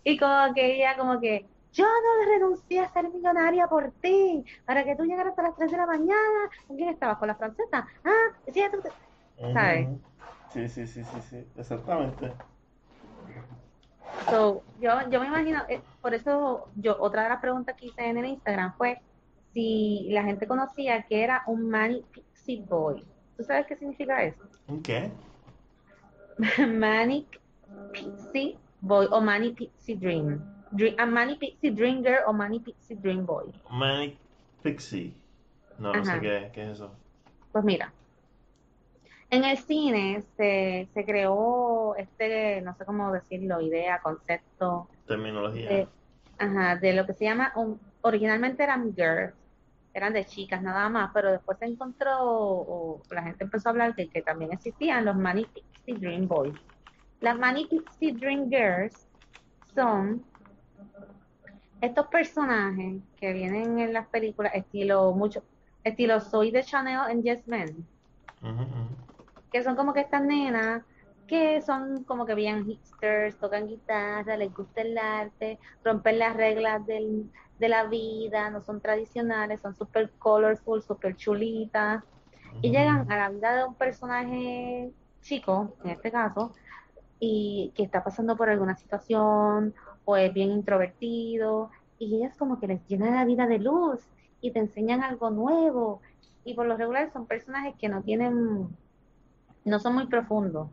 Y 0.04 0.18
como 0.18 0.54
que 0.54 0.76
ella 0.76 0.96
como 0.96 1.20
que, 1.20 1.51
yo 1.72 1.86
no 1.86 2.26
renuncié 2.26 2.80
a 2.80 2.92
ser 2.92 3.08
millonaria 3.10 3.66
por 3.66 3.90
ti, 4.00 4.44
para 4.66 4.84
que 4.84 4.94
tú 4.94 5.04
llegaras 5.04 5.30
hasta 5.30 5.42
las 5.42 5.56
3 5.56 5.70
de 5.70 5.76
la 5.76 5.86
mañana. 5.86 6.50
¿Con 6.66 6.76
quién 6.76 6.90
estabas? 6.90 7.18
¿Con 7.18 7.28
la 7.28 7.34
francesa? 7.34 7.86
Ah, 8.04 8.36
sí, 8.52 8.62
tú, 8.70 8.82
¿sabes? 9.52 9.88
Sí, 10.52 10.68
sí, 10.68 10.86
sí, 10.86 11.02
sí, 11.02 11.20
sí, 11.22 11.46
exactamente. 11.56 12.32
So, 14.28 14.62
yo, 14.80 15.08
yo 15.08 15.20
me 15.20 15.26
imagino, 15.26 15.62
eh, 15.68 15.80
por 16.00 16.12
eso 16.14 16.68
yo, 16.76 16.96
otra 17.00 17.22
de 17.24 17.30
las 17.30 17.40
preguntas 17.40 17.74
que 17.76 17.86
hice 17.86 18.06
en 18.06 18.18
el 18.18 18.26
Instagram 18.26 18.74
fue 18.76 19.00
si 19.52 20.08
la 20.10 20.22
gente 20.22 20.46
conocía 20.46 21.02
que 21.02 21.24
era 21.24 21.42
un 21.46 21.68
Manic 21.70 22.04
Pixie 22.08 22.62
Boy. 22.68 23.04
¿Tú 23.36 23.44
sabes 23.44 23.66
qué 23.66 23.76
significa 23.76 24.22
eso? 24.22 24.42
¿Un 24.68 24.82
qué? 24.82 25.10
Manic 26.66 27.40
Pixie 27.92 28.58
Boy 28.80 29.08
o 29.10 29.20
Manic 29.20 29.56
Pixie 29.56 29.96
Dream. 29.96 30.51
Dream 30.72 30.94
a 30.98 31.06
Manic 31.06 31.38
Pixie 31.38 31.70
Dream 31.70 32.02
Girl 32.02 32.22
o 32.26 32.32
Manic 32.32 32.64
Pixie 32.64 32.96
Dream 32.96 33.24
Boy. 33.26 33.52
Manic 33.70 34.16
Pixie. 34.62 35.12
No, 35.78 35.92
no 35.92 36.04
sé 36.04 36.20
qué, 36.20 36.50
qué 36.54 36.62
es 36.64 36.68
eso. 36.70 36.90
Pues 37.52 37.64
mira, 37.64 37.92
en 39.30 39.44
el 39.44 39.56
cine 39.58 40.22
se, 40.36 40.88
se 40.92 41.04
creó 41.04 41.94
este, 41.96 42.60
no 42.62 42.74
sé 42.76 42.84
cómo 42.84 43.12
decirlo, 43.12 43.60
idea, 43.60 44.00
concepto 44.02 44.88
Terminología. 45.06 45.68
de, 45.68 45.88
ajá, 46.38 46.76
de 46.76 46.92
lo 46.94 47.06
que 47.06 47.14
se 47.14 47.24
llama, 47.24 47.52
un- 47.56 47.80
originalmente 48.02 48.62
eran 48.62 48.94
girls, 48.94 49.34
eran 49.94 50.12
de 50.12 50.24
chicas 50.24 50.62
nada 50.62 50.88
más, 50.88 51.10
pero 51.12 51.30
después 51.32 51.58
se 51.58 51.66
encontró, 51.66 52.10
o 52.20 53.02
la 53.10 53.22
gente 53.22 53.44
empezó 53.44 53.68
a 53.68 53.72
hablar 53.72 53.94
de 53.94 54.08
que 54.08 54.22
también 54.22 54.52
existían 54.52 55.04
los 55.04 55.16
Manic 55.16 55.48
Pixie 55.50 55.96
Dream 55.98 56.28
Boys. 56.28 56.54
Las 57.20 57.38
Manic 57.38 57.68
Pixie 57.68 58.12
Dream 58.12 58.48
Girls 58.50 59.06
son 59.74 60.22
estos 61.82 62.06
personajes 62.06 63.02
que 63.18 63.32
vienen 63.32 63.80
en 63.80 63.92
las 63.92 64.06
películas, 64.06 64.52
estilo 64.54 65.12
mucho, 65.12 65.42
estilo 65.82 66.20
Soy 66.20 66.52
de 66.52 66.62
Chanel 66.62 67.10
en 67.10 67.22
Yes 67.24 67.46
Men, 67.48 67.84
que 69.52 69.62
son 69.64 69.74
como 69.74 69.92
que 69.92 70.00
estas 70.00 70.22
nenas 70.22 70.82
que 71.26 71.60
son 71.62 72.04
como 72.04 72.24
que 72.24 72.34
bien 72.34 72.66
hipsters, 72.66 73.36
tocan 73.38 73.66
guitarra, 73.66 74.36
les 74.36 74.54
gusta 74.54 74.82
el 74.82 74.96
arte, 74.96 75.58
rompen 75.82 76.18
las 76.18 76.36
reglas 76.36 76.84
del, 76.86 77.30
de 77.58 77.68
la 77.68 77.84
vida, 77.84 78.50
no 78.50 78.60
son 78.60 78.80
tradicionales, 78.80 79.60
son 79.60 79.74
super 79.74 80.10
colorful, 80.18 80.82
super 80.82 81.16
chulitas, 81.16 82.04
y 82.60 82.70
llegan 82.70 83.10
a 83.10 83.16
la 83.16 83.30
vida 83.30 83.56
de 83.56 83.64
un 83.64 83.74
personaje 83.74 84.92
chico, 85.22 85.74
en 85.84 85.90
este 85.90 86.12
caso, 86.12 86.52
y 87.18 87.72
que 87.74 87.84
está 87.84 88.04
pasando 88.04 88.36
por 88.36 88.50
alguna 88.50 88.76
situación 88.76 89.74
o 90.04 90.16
es 90.16 90.32
bien 90.32 90.50
introvertido 90.50 91.70
y 91.98 92.16
ellas 92.16 92.36
como 92.36 92.58
que 92.58 92.66
les 92.66 92.86
llenan 92.88 93.14
la 93.14 93.24
vida 93.24 93.46
de 93.46 93.58
luz 93.58 94.00
y 94.40 94.50
te 94.50 94.58
enseñan 94.58 95.02
algo 95.02 95.30
nuevo 95.30 96.00
y 96.44 96.54
por 96.54 96.66
lo 96.66 96.76
regular 96.76 97.12
son 97.12 97.26
personajes 97.26 97.74
que 97.78 97.88
no 97.88 98.02
tienen, 98.02 98.68
no 99.64 99.78
son 99.78 99.94
muy 99.94 100.06
profundos. 100.06 100.68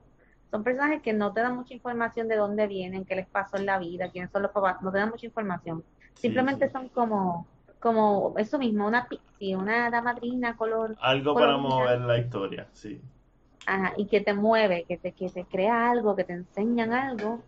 Son 0.50 0.63
personajes 0.63 1.04
que 1.04 1.13
no 1.13 1.32
te 1.32 1.42
dan 1.42 1.56
mucha 1.56 1.76
información 1.76 2.28
de 2.28 2.36
dónde 2.36 2.65
vienen, 2.65 3.06
qué 3.06 3.15
les 3.15 3.28
pasó 3.28 3.58
en 3.58 3.68
la 3.68 3.78
vida, 3.78 4.10
quiénes 4.10 4.32
son 4.32 4.42
los 4.42 4.52
papás, 4.52 4.82
no 4.82 4.92
te 4.92 4.98
dan 4.98 5.10
mucha 5.12 5.28
información. 5.28 5.84
Sí, 6.15 6.22
Simplemente 6.22 6.65
sí. 6.68 6.74
son 6.74 6.89
como, 6.89 7.46
como 7.80 8.34
eso 8.38 8.58
mismo, 8.58 8.88
una 8.88 9.08
pixie, 9.08 9.56
una 9.56 9.92
damadrina 9.92 10.58
color, 10.58 10.98
Algo 11.02 11.36
para 11.36 11.56
mover 11.58 12.02
la 12.02 12.18
historia, 12.18 12.68
sí. 12.72 13.00
Ajá, 13.68 13.94
y 13.96 14.08
que 14.08 14.22
te 14.22 14.34
mueve, 14.34 14.86
que 14.88 14.98
te, 14.98 15.12
que 15.12 15.30
te 15.30 15.46
crea 15.46 15.92
algo, 15.92 16.15
que 16.15 16.24
te 16.24 16.34
enseñan 16.34 16.94
algo, 16.94 17.44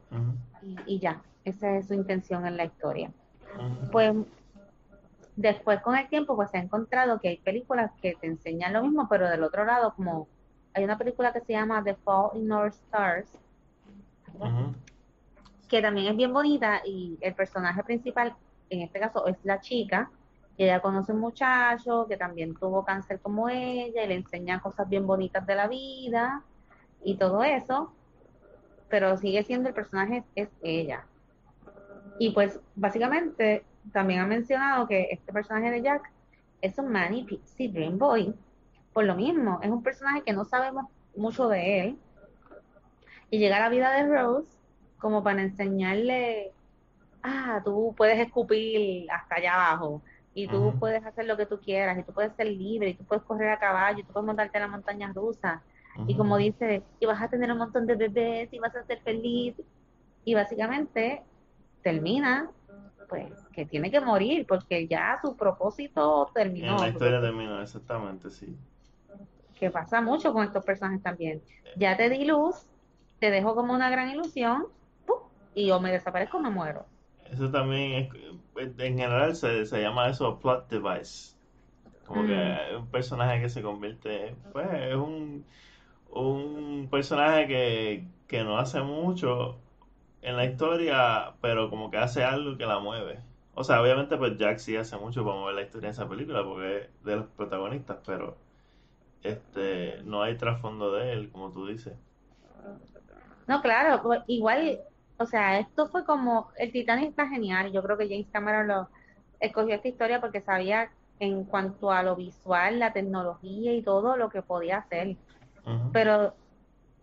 y 0.85 0.99
ya, 0.99 1.19
esa 1.45 1.77
es 1.77 1.87
su 1.87 1.93
intención 1.93 2.45
en 2.45 2.57
la 2.57 2.65
historia. 2.65 3.11
Pues 3.91 4.15
después 5.35 5.81
con 5.81 5.95
el 5.95 6.07
tiempo 6.07 6.35
pues 6.35 6.51
se 6.51 6.57
ha 6.57 6.61
encontrado 6.61 7.19
que 7.19 7.29
hay 7.29 7.37
películas 7.37 7.91
que 8.01 8.15
te 8.15 8.27
enseñan 8.27 8.73
lo 8.73 8.83
mismo, 8.83 9.07
pero 9.09 9.29
del 9.29 9.43
otro 9.43 9.65
lado, 9.65 9.93
como 9.95 10.27
hay 10.73 10.83
una 10.83 10.97
película 10.97 11.33
que 11.33 11.41
se 11.41 11.53
llama 11.53 11.83
The 11.83 11.95
Fall 11.95 12.31
in 12.35 12.51
Our 12.51 12.67
Stars, 12.67 13.29
que 15.67 15.81
también 15.81 16.07
es 16.07 16.17
bien 16.17 16.33
bonita 16.33 16.81
y 16.85 17.17
el 17.21 17.33
personaje 17.33 17.83
principal, 17.83 18.35
en 18.69 18.81
este 18.81 18.99
caso, 18.99 19.27
es 19.27 19.37
la 19.43 19.59
chica 19.59 20.09
Y 20.57 20.63
ella 20.63 20.81
conoce 20.81 21.11
un 21.11 21.19
muchacho 21.19 22.05
que 22.07 22.17
también 22.17 22.53
tuvo 22.55 22.83
cáncer 22.85 23.19
como 23.19 23.49
ella 23.49 24.03
y 24.03 24.07
le 24.07 24.15
enseña 24.15 24.61
cosas 24.61 24.87
bien 24.87 25.07
bonitas 25.07 25.45
de 25.45 25.55
la 25.55 25.67
vida 25.67 26.43
y 27.03 27.15
todo 27.15 27.43
eso, 27.43 27.93
pero 28.89 29.17
sigue 29.17 29.43
siendo 29.43 29.69
el 29.69 29.75
personaje 29.75 30.23
es 30.35 30.49
ella. 30.61 31.05
Y 32.21 32.29
pues 32.29 32.59
básicamente 32.75 33.65
también 33.91 34.19
ha 34.19 34.27
mencionado 34.27 34.87
que 34.87 35.07
este 35.09 35.33
personaje 35.33 35.71
de 35.71 35.81
Jack 35.81 36.11
es 36.61 36.77
un 36.77 36.91
Manny 36.91 37.23
Pixie 37.23 37.67
Dream 37.67 37.97
Boy, 37.97 38.31
por 38.93 39.05
lo 39.05 39.15
mismo, 39.15 39.59
es 39.63 39.71
un 39.71 39.81
personaje 39.81 40.21
que 40.21 40.31
no 40.31 40.45
sabemos 40.45 40.85
mucho 41.15 41.47
de 41.47 41.79
él, 41.79 41.97
y 43.31 43.39
llega 43.39 43.57
a 43.57 43.61
la 43.61 43.69
vida 43.69 43.91
de 43.93 44.05
Rose 44.05 44.55
como 44.99 45.23
para 45.23 45.41
enseñarle, 45.41 46.51
ah, 47.23 47.59
tú 47.65 47.95
puedes 47.97 48.19
escupir 48.19 49.09
hasta 49.09 49.37
allá 49.37 49.55
abajo, 49.55 50.03
y 50.35 50.47
tú 50.47 50.75
puedes 50.79 51.03
hacer 51.03 51.25
lo 51.25 51.35
que 51.37 51.47
tú 51.47 51.59
quieras, 51.59 51.97
y 51.97 52.03
tú 52.03 52.13
puedes 52.13 52.35
ser 52.35 52.45
libre, 52.45 52.89
y 52.89 52.93
tú 52.93 53.03
puedes 53.03 53.23
correr 53.23 53.49
a 53.49 53.57
caballo, 53.57 53.97
y 53.97 54.03
tú 54.03 54.13
puedes 54.13 54.27
montarte 54.27 54.59
en 54.59 54.61
la 54.61 54.67
montaña 54.67 55.11
rusa, 55.11 55.63
y 56.05 56.15
como 56.15 56.37
dice, 56.37 56.83
y 56.99 57.07
vas 57.07 57.19
a 57.19 57.29
tener 57.29 57.51
un 57.51 57.57
montón 57.57 57.87
de 57.87 57.95
bebés, 57.95 58.53
y 58.53 58.59
vas 58.59 58.75
a 58.75 58.83
ser 58.83 58.99
feliz, 58.99 59.55
y 60.23 60.35
básicamente 60.35 61.23
termina 61.81 62.49
pues 63.11 63.29
que 63.53 63.65
tiene 63.65 63.91
que 63.91 63.99
morir 63.99 64.45
porque 64.47 64.87
ya 64.87 65.19
su 65.21 65.35
propósito 65.35 66.31
terminó. 66.33 66.77
la 66.77 66.87
historia 66.87 67.19
terminó, 67.19 67.61
exactamente, 67.61 68.29
sí. 68.29 68.55
Que 69.59 69.69
pasa 69.69 69.99
mucho 69.99 70.31
con 70.31 70.45
estos 70.45 70.63
personajes 70.63 71.03
también. 71.03 71.41
Ya 71.75 71.97
te 71.97 72.09
di 72.09 72.23
luz, 72.23 72.65
te 73.19 73.29
dejo 73.29 73.53
como 73.53 73.73
una 73.73 73.89
gran 73.89 74.09
ilusión 74.09 74.67
y 75.53 75.67
yo 75.67 75.81
me 75.81 75.91
desaparezco 75.91 76.37
o 76.37 76.39
me 76.39 76.49
muero. 76.49 76.85
Eso 77.29 77.51
también 77.51 78.09
es, 78.55 78.79
en 78.79 78.97
general 78.97 79.35
se, 79.35 79.65
llama 79.65 80.07
eso 80.07 80.39
plot 80.39 80.69
device. 80.69 81.35
Como 82.05 82.25
que 82.25 82.33
mm. 82.33 82.77
un 82.77 82.87
personaje 82.87 83.41
que 83.41 83.49
se 83.49 83.61
convierte, 83.61 84.35
pues 84.53 84.67
es 84.71 84.95
un, 84.95 85.43
un 86.11 86.87
personaje 86.89 87.45
que, 87.47 88.07
que 88.27 88.43
no 88.45 88.57
hace 88.57 88.81
mucho 88.81 89.59
en 90.21 90.37
la 90.37 90.45
historia, 90.45 91.33
pero 91.41 91.69
como 91.69 91.89
que 91.89 91.97
hace 91.97 92.23
algo 92.23 92.57
que 92.57 92.65
la 92.65 92.79
mueve. 92.79 93.19
O 93.53 93.63
sea, 93.63 93.81
obviamente 93.81 94.17
pues 94.17 94.37
Jack 94.37 94.59
sí 94.59 94.77
hace 94.77 94.97
mucho 94.97 95.25
para 95.25 95.35
mover 95.35 95.55
la 95.55 95.61
historia 95.63 95.87
en 95.87 95.91
esa 95.91 96.07
película 96.07 96.43
porque 96.43 96.77
es 96.77 97.03
de 97.03 97.15
los 97.17 97.25
protagonistas, 97.27 97.97
pero 98.05 98.37
este 99.23 100.01
no 100.03 100.23
hay 100.23 100.37
trasfondo 100.37 100.93
de 100.93 101.13
él, 101.13 101.31
como 101.31 101.51
tú 101.51 101.67
dices. 101.67 101.93
No, 103.47 103.61
claro, 103.61 104.01
pues, 104.01 104.21
igual, 104.27 104.79
o 105.17 105.25
sea, 105.25 105.59
esto 105.59 105.87
fue 105.89 106.05
como, 106.05 106.49
el 106.57 106.71
Titanic 106.71 107.09
está 107.09 107.27
genial, 107.27 107.71
yo 107.71 107.83
creo 107.83 107.97
que 107.97 108.07
James 108.07 108.27
Cameron 108.31 108.67
lo 108.67 108.89
escogió 109.39 109.75
esta 109.75 109.87
historia 109.87 110.21
porque 110.21 110.41
sabía 110.41 110.91
en 111.19 111.43
cuanto 111.43 111.91
a 111.91 112.01
lo 112.01 112.15
visual, 112.15 112.79
la 112.79 112.93
tecnología 112.93 113.73
y 113.73 113.81
todo 113.81 114.15
lo 114.17 114.29
que 114.29 114.41
podía 114.41 114.77
hacer. 114.77 115.17
Pero 115.93 116.33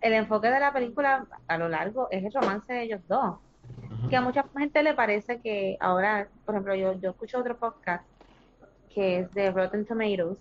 el 0.01 0.13
enfoque 0.13 0.51
de 0.51 0.61
la 0.61 0.73
película 0.73 1.27
a 1.47 1.59
lo 1.59 1.69
largo 1.69 2.09
es 2.11 2.25
el 2.25 2.33
romance 2.33 2.73
de 2.73 2.83
ellos 2.83 3.01
dos. 3.09 3.37
Que 4.09 4.17
a 4.17 4.21
mucha 4.21 4.45
gente 4.57 4.83
le 4.83 4.95
parece 4.95 5.41
que 5.41 5.77
ahora, 5.81 6.29
por 6.45 6.55
ejemplo, 6.55 6.75
yo, 6.75 6.95
yo 7.01 7.11
escucho 7.11 7.39
otro 7.39 7.57
podcast 7.57 8.05
que 8.95 9.21
es 9.21 9.35
de 9.35 9.51
Rotten 9.51 9.85
Tomatoes 9.85 10.39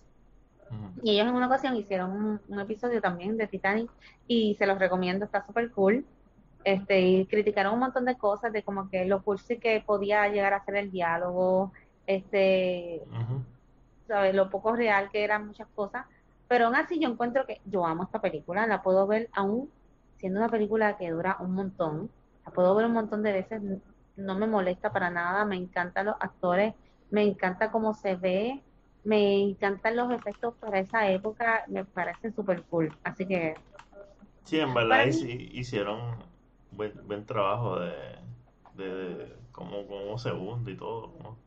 y 1.02 1.12
ellos 1.12 1.28
en 1.28 1.36
una 1.36 1.48
ocasión 1.48 1.76
hicieron 1.76 2.42
un, 2.48 2.60
episodio 2.60 3.02
también 3.02 3.38
de 3.38 3.48
Titanic 3.48 3.90
y 4.28 4.56
se 4.56 4.66
los 4.66 4.80
recomiendo, 4.80 5.26
está 5.26 5.46
súper 5.46 5.72
cool. 5.72 6.06
Este, 6.64 7.00
y 7.00 7.26
criticaron 7.26 7.74
un 7.74 7.80
montón 7.80 8.06
de 8.06 8.18
cosas 8.18 8.52
de 8.52 8.64
como 8.64 8.90
que 8.90 9.06
lo 9.06 9.24
cursi 9.24 9.58
que 9.58 9.82
podía 9.86 10.28
llegar 10.28 10.54
a 10.54 10.66
ser 10.66 10.76
el 10.76 10.92
diálogo, 10.92 11.72
este, 12.06 13.04
¿sabes? 14.08 14.36
lo 14.36 14.50
poco 14.50 14.76
real 14.76 15.10
que 15.10 15.24
eran 15.24 15.48
muchas 15.48 15.68
cosas 15.76 16.06
pero 16.48 16.66
aún 16.66 16.76
así 16.76 17.00
yo 17.00 17.10
encuentro 17.10 17.46
que 17.46 17.62
yo 17.66 17.86
amo 17.86 18.04
esta 18.04 18.22
película, 18.22 18.68
la 18.68 18.82
puedo 18.82 19.06
ver 19.08 19.30
aún 19.34 19.70
siendo 20.18 20.40
una 20.40 20.50
película 20.50 20.98
que 20.98 21.12
dura 21.12 21.38
un 21.40 21.52
montón, 21.52 22.10
la 22.46 22.52
puedo 22.52 22.74
ver 22.76 22.86
un 22.86 22.94
montón 22.94 23.24
de 23.24 23.34
veces, 23.34 23.62
no 24.16 24.38
me 24.38 24.48
molesta 24.48 24.92
para 24.92 25.10
nada, 25.10 25.46
me 25.46 25.56
encantan 25.56 26.08
los 26.08 26.16
actores, 26.20 26.74
me 27.12 27.24
encanta 27.24 27.72
cómo 27.72 27.94
se 27.94 28.16
ve, 28.16 28.62
me 29.04 29.42
encantan 29.42 29.96
los 29.96 30.12
efectos 30.12 30.56
para 30.60 30.80
esa 30.80 31.10
época, 31.10 31.64
me 31.68 31.86
parecen 31.86 32.34
súper 32.36 32.64
cool, 32.64 32.96
así 33.04 33.26
que... 33.26 33.56
Sí, 34.44 34.60
en 34.60 34.74
verdad 34.74 35.06
hicieron 35.06 36.16
buen, 36.72 36.94
buen 37.06 37.26
trabajo 37.26 37.80
de, 37.80 37.94
de, 38.76 39.36
como, 39.52 39.86
como 39.86 40.18
segundo 40.18 40.72
y 40.72 40.78
todo, 40.78 41.38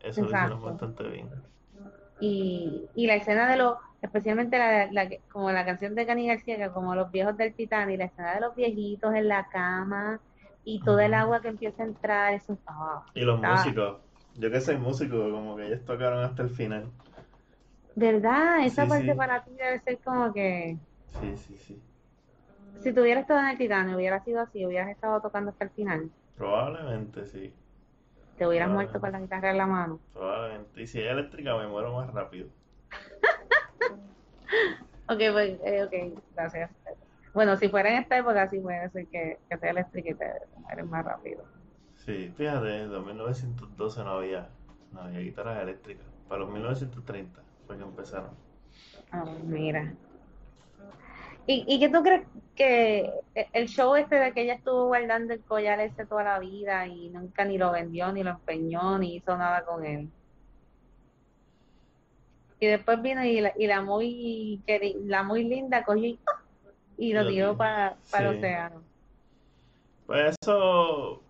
eso 0.00 0.22
lo 0.22 0.28
hicieron 0.28 0.62
bastante 0.62 1.02
bien. 1.08 1.30
Y, 2.20 2.88
y 2.94 3.06
la 3.06 3.16
escena 3.16 3.50
de 3.50 3.58
los 3.58 3.76
especialmente 4.02 4.58
la, 4.58 5.08
como 5.30 5.50
la 5.50 5.64
canción 5.64 5.94
de 5.94 6.06
Cani 6.06 6.28
García, 6.28 6.56
que 6.56 6.70
como 6.70 6.94
los 6.94 7.10
viejos 7.10 7.36
del 7.36 7.54
Titanic, 7.54 7.98
la 7.98 8.04
escena 8.06 8.34
de 8.34 8.40
los 8.40 8.54
viejitos 8.54 9.14
en 9.14 9.28
la 9.28 9.48
cama 9.48 10.20
y 10.64 10.80
todo 10.80 11.00
el 11.00 11.14
agua 11.14 11.40
que 11.40 11.48
empieza 11.48 11.82
a 11.82 11.86
entrar, 11.86 12.34
eso 12.34 12.54
estaba... 12.54 13.06
Y 13.14 13.20
los 13.20 13.40
músicos, 13.40 13.98
yo 14.34 14.50
que 14.50 14.60
soy 14.60 14.76
músico, 14.76 15.30
como 15.30 15.56
que 15.56 15.66
ellos 15.66 15.84
tocaron 15.84 16.24
hasta 16.24 16.42
el 16.42 16.50
final. 16.50 16.90
¿Verdad? 17.94 18.64
Esa 18.64 18.86
parte 18.86 19.14
para 19.14 19.42
ti 19.44 19.52
debe 19.52 19.78
ser 19.80 19.98
como 19.98 20.32
que... 20.32 20.76
Sí, 21.20 21.36
sí, 21.36 21.56
sí. 21.56 21.82
Si 22.80 22.92
tú 22.92 23.00
hubieras 23.00 23.22
estado 23.22 23.40
en 23.40 23.46
el 23.46 23.58
Titanic, 23.58 23.96
hubiera 23.96 24.22
sido 24.22 24.40
así, 24.40 24.66
hubieras 24.66 24.90
estado 24.90 25.20
tocando 25.20 25.50
hasta 25.50 25.64
el 25.64 25.70
final. 25.70 26.10
Probablemente, 26.36 27.24
sí. 27.24 27.54
Te 28.36 28.46
hubieras 28.46 28.68
muerto 28.68 29.00
con 29.00 29.12
la 29.12 29.20
guitarra 29.20 29.50
en 29.50 29.58
la 29.58 29.66
mano. 29.66 29.98
Probablemente. 30.12 30.82
Y 30.82 30.86
si 30.86 31.00
es 31.00 31.10
eléctrica, 31.10 31.56
me 31.56 31.66
muero 31.68 31.94
más 31.94 32.12
rápido. 32.12 32.48
ok, 35.08 35.20
pues, 35.32 35.60
eh, 35.64 35.84
ok, 35.84 36.22
gracias. 36.34 36.70
Bueno, 37.34 37.56
si 37.56 37.68
fuera 37.68 37.90
en 37.90 38.02
esta 38.02 38.16
época, 38.18 38.48
sí 38.48 38.58
puede 38.60 38.88
ser 38.90 39.06
que, 39.08 39.38
que 39.48 39.56
te 39.58 39.68
eléctrica 39.68 40.10
y 40.10 40.14
te 40.14 40.32
eres 40.72 40.86
más 40.86 41.04
rápido. 41.04 41.44
Sí, 41.96 42.32
fíjate, 42.36 42.82
en 42.82 43.04
1912 43.04 44.04
no 44.04 44.10
había, 44.10 44.48
no 44.92 45.02
había 45.02 45.20
guitarras 45.20 45.62
eléctricas. 45.62 46.06
Para 46.28 46.40
los 46.40 46.50
1930 46.50 47.42
fue 47.66 47.76
que 47.76 47.82
empezaron. 47.82 48.30
Ah, 49.10 49.24
mira. 49.44 49.92
¿Y, 51.46 51.64
¿Y 51.68 51.78
qué 51.78 51.88
tú 51.88 52.02
crees 52.02 52.26
que 52.56 53.12
el 53.52 53.68
show 53.68 53.94
este 53.94 54.16
de 54.16 54.32
que 54.32 54.42
ella 54.42 54.54
estuvo 54.54 54.86
guardando 54.86 55.32
el 55.34 55.44
collar 55.44 55.78
ese 55.80 56.06
toda 56.06 56.24
la 56.24 56.38
vida 56.40 56.86
y 56.86 57.10
nunca 57.10 57.44
ni 57.44 57.56
lo 57.56 57.70
vendió, 57.70 58.10
ni 58.12 58.24
lo 58.24 58.30
empeñó, 58.30 58.98
ni 58.98 59.16
hizo 59.16 59.36
nada 59.36 59.64
con 59.64 59.84
él? 59.84 60.10
Y 62.58 62.66
después 62.66 63.02
vino 63.02 63.24
y 63.24 63.40
la, 63.40 63.52
y 63.56 63.66
la 63.66 63.82
muy 63.82 64.62
la 65.04 65.22
muy 65.22 65.44
linda 65.44 65.84
cogió 65.84 66.16
y, 66.96 67.12
lo 67.12 67.28
tiró 67.28 67.56
para, 67.56 67.96
para 68.10 68.30
el 68.30 68.38
océano. 68.38 68.82
Pues 70.06 70.36
eso 70.40 71.22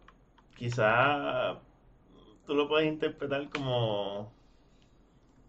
quizá 0.55 1.59
tú 2.47 2.55
lo 2.55 2.69
puedes 2.69 2.89
interpretar 2.89 3.49
como 3.51 4.33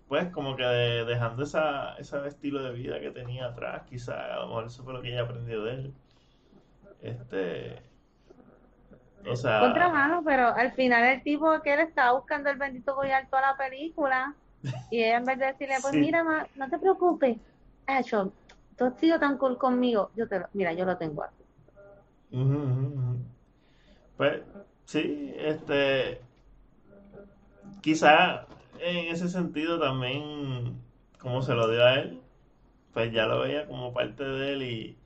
pues 0.07 0.29
como 0.29 0.55
que 0.55 0.63
dejando 0.63 1.43
esa, 1.43 1.95
ese 1.97 2.25
estilo 2.27 2.63
de 2.63 2.71
vida 2.71 2.99
que 2.99 3.11
tenía 3.11 3.47
atrás, 3.47 3.83
quizá 3.89 4.35
a 4.35 4.39
lo 4.39 4.47
mejor 4.47 4.65
eso 4.67 4.83
fue 4.83 4.93
lo 4.93 5.01
que 5.01 5.09
ella 5.09 5.23
aprendió 5.23 5.63
de 5.63 5.73
él. 5.73 5.93
Este 7.01 7.83
o 9.29 9.35
sea, 9.35 9.59
Contra 9.59 10.21
pero 10.25 10.47
al 10.47 10.71
final 10.71 11.03
el 11.03 11.21
tipo 11.23 11.61
que 11.61 11.73
él 11.73 11.81
estaba 11.81 12.13
buscando 12.13 12.49
el 12.49 12.57
bendito 12.57 12.95
collar 12.95 13.27
toda 13.29 13.41
la 13.41 13.57
película 13.57 14.33
y 14.89 15.04
ella 15.04 15.17
en 15.17 15.26
vez 15.26 15.39
de 15.39 15.46
decirle, 15.48 15.76
pues 15.82 15.93
mira, 15.93 16.24
no 16.56 16.70
te 16.70 16.80
preocupes, 16.80 17.38
hecho, 17.88 18.32
tú 18.78 18.86
has 18.86 19.00
sido 19.00 19.20
tan 19.20 19.38
cool 19.38 19.58
conmigo, 19.58 20.12
yo 20.15 20.28
te 20.28 20.41
mira, 20.54 20.74
yo 20.74 20.86
lo 20.86 20.98
tengo 20.98 21.24
aquí. 21.24 21.43
Pues 24.17 24.41
sí, 24.86 25.34
este, 25.38 26.22
quizá 27.82 28.46
en 28.80 29.13
ese 29.13 29.30
sentido 29.30 29.80
también, 29.80 30.82
como 31.20 31.41
se 31.41 31.54
lo 31.54 31.70
dio 31.70 31.84
a 31.84 31.96
él, 31.96 32.22
pues 32.93 33.12
ya 33.13 33.26
lo 33.28 33.41
veía 33.41 33.67
como 33.67 33.93
parte 33.93 34.24
de 34.24 34.54
él 34.54 34.63
y, 34.63 34.98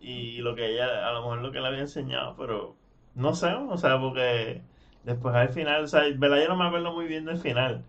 y 0.00 0.38
lo 0.38 0.54
que 0.54 0.72
ella, 0.72 1.08
a 1.08 1.12
lo 1.12 1.20
mejor 1.22 1.38
lo 1.42 1.52
que 1.52 1.60
le 1.60 1.68
había 1.68 1.80
enseñado, 1.80 2.34
pero 2.36 2.76
no 3.14 3.34
sé, 3.34 3.52
o 3.54 3.76
sea, 3.76 4.00
porque 4.00 4.62
después 5.04 5.34
al 5.34 5.50
final, 5.50 5.84
o 5.84 5.86
sea, 5.88 6.02
¿verdad? 6.16 6.42
Yo 6.42 6.48
no 6.48 6.56
me 6.56 6.66
acuerdo 6.66 6.92
muy 6.92 7.06
bien 7.06 7.24
del 7.24 7.38
final, 7.38 7.84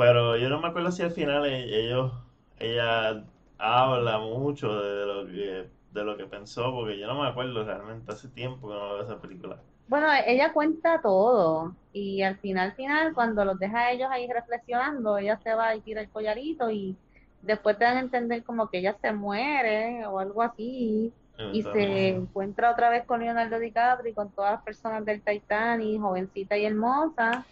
pero 0.00 0.38
yo 0.38 0.48
no 0.48 0.60
me 0.60 0.68
acuerdo 0.68 0.90
si 0.92 1.02
al 1.02 1.10
final 1.12 1.44
e-, 1.44 1.86
ellos, 1.86 2.10
ella 2.58 3.22
habla 3.58 4.18
mucho 4.18 4.80
de 4.80 5.06
lo 5.06 5.26
que 5.26 5.70
de 5.92 6.04
lo 6.04 6.16
que 6.16 6.24
pensó, 6.24 6.72
porque 6.72 6.98
yo 6.98 7.06
no 7.06 7.20
me 7.20 7.28
acuerdo 7.28 7.64
realmente 7.64 8.10
hace 8.10 8.28
tiempo 8.28 8.68
que 8.68 8.74
no 8.74 8.94
veo 8.94 9.02
esa 9.02 9.20
película. 9.20 9.60
Bueno, 9.88 10.06
ella 10.26 10.54
cuenta 10.54 11.02
todo 11.02 11.76
y 11.92 12.22
al 12.22 12.38
final, 12.38 12.72
final, 12.76 13.12
cuando 13.12 13.44
los 13.44 13.58
deja 13.58 13.80
a 13.80 13.92
ellos 13.92 14.08
ahí 14.10 14.26
reflexionando, 14.32 15.18
ella 15.18 15.38
se 15.42 15.52
va 15.54 15.74
y 15.74 15.82
tira 15.82 16.00
el 16.00 16.10
collarito 16.10 16.70
y 16.70 16.96
después 17.42 17.76
te 17.76 17.84
dan 17.84 17.98
a 17.98 18.00
entender 18.00 18.44
como 18.44 18.70
que 18.70 18.78
ella 18.78 18.96
se 19.02 19.12
muere 19.12 20.06
o 20.06 20.18
algo 20.20 20.42
así 20.42 21.12
y 21.50 21.62
se 21.64 22.08
encuentra 22.08 22.70
otra 22.70 22.88
vez 22.88 23.04
con 23.04 23.20
Leonardo 23.20 23.58
DiCaprio 23.58 24.12
y 24.12 24.14
con 24.14 24.32
todas 24.32 24.52
las 24.52 24.62
personas 24.62 25.04
del 25.04 25.22
Titanic, 25.22 26.00
jovencita 26.00 26.56
y 26.56 26.64
hermosa 26.66 27.46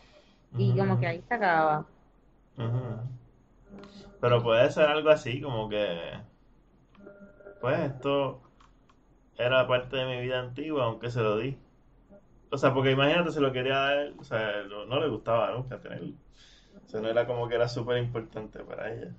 Y 0.57 0.77
como 0.77 0.99
que 1.01 1.07
ahí 1.09 1.23
se 1.29 1.35
acaba. 1.35 1.87
Pero 4.21 4.43
puede 4.43 4.71
ser 4.71 4.87
algo 4.87 5.11
así, 5.11 5.41
como 5.41 5.69
que, 5.69 6.13
pues 7.61 7.79
esto 7.81 8.43
era 9.37 9.67
parte 9.69 9.97
de 9.97 10.07
mi 10.07 10.21
vida 10.21 10.41
antigua, 10.41 10.85
aunque 10.85 11.11
se 11.11 11.21
lo 11.21 11.39
di. 11.39 11.57
O 12.51 12.57
sea, 12.57 12.75
porque 12.75 12.93
imagínate, 12.93 13.31
se 13.31 13.41
lo 13.41 13.53
quería 13.53 13.77
dar, 13.77 14.13
o 14.19 14.25
sea, 14.25 14.65
no, 14.65 15.01
le 15.01 15.09
gustaba 15.09 15.53
nunca 15.53 15.79
tenerlo. 15.79 16.15
O 16.85 16.89
sea, 16.89 17.01
no 17.01 17.09
era 17.09 17.27
como 17.27 17.49
que 17.49 17.55
era 17.55 17.69
súper 17.69 17.99
importante 17.99 18.59
para 18.61 18.93
ella. 18.93 19.13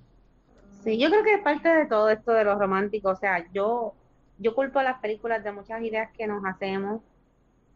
Sí, 0.82 0.98
yo 0.98 1.08
creo 1.08 1.22
que 1.22 1.34
es 1.34 1.42
parte 1.42 1.68
de 1.68 1.86
todo 1.86 2.08
esto 2.08 2.32
de 2.32 2.44
los 2.44 2.58
románticos. 2.58 3.12
O 3.12 3.20
sea, 3.20 3.46
yo, 3.52 3.94
yo 4.38 4.54
culpo 4.54 4.80
a 4.80 4.82
las 4.82 4.98
películas 5.00 5.44
de 5.44 5.52
muchas 5.52 5.80
ideas 5.82 6.10
que 6.16 6.26
nos 6.26 6.44
hacemos. 6.44 7.02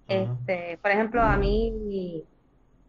Este, 0.08 0.78
por 0.82 0.90
ejemplo, 0.90 1.22
a 1.22 1.36
mí, 1.36 2.24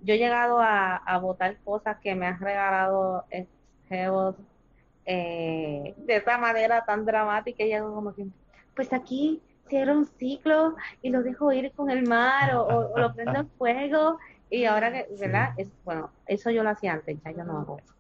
yo 0.06 0.13
he 0.15 0.18
llegado 0.18 0.60
a, 0.62 0.98
a 0.98 1.18
votar 1.20 1.60
cosas 1.63 1.98
que 2.02 2.15
me 2.15 2.28
han 2.28 2.39
regalado 2.39 3.26
ex 3.32 3.50
jevos, 3.89 4.36
eh, 5.06 5.94
de 5.98 6.15
esa 6.18 6.38
manera 6.38 6.86
tan 6.86 7.06
dramática. 7.06 7.63
Y 7.63 7.74
hago 7.74 7.94
como 7.94 8.13
que, 8.15 8.28
pues 8.76 8.94
aquí 8.94 9.41
cierro 9.70 9.94
un 9.94 10.06
ciclo 10.06 10.76
y 11.02 11.10
lo 11.10 11.24
dejo 11.24 11.52
ir 11.54 11.74
con 11.74 11.89
el 11.89 12.04
mar 12.04 12.56
o, 12.56 12.62
o- 12.63 12.94
o 12.94 13.00
lo 13.00 13.13
prendo 13.13 13.39
en 13.39 13.50
fuego. 13.52 14.20
Y 14.50 14.65
ahora 14.65 14.91
que, 14.91 15.08
Sí, 15.13 15.20
¿verdad? 15.20 15.50
Es, 15.58 15.70
bueno, 15.84 16.12
eso 16.28 16.52
yo 16.52 16.63
lo 16.63 16.70
hacía 16.72 16.94
antes, 16.94 17.18
ya 17.24 17.32
yo 17.32 17.44
no 17.44 17.60
hago 17.60 17.80
eso. 17.80 17.94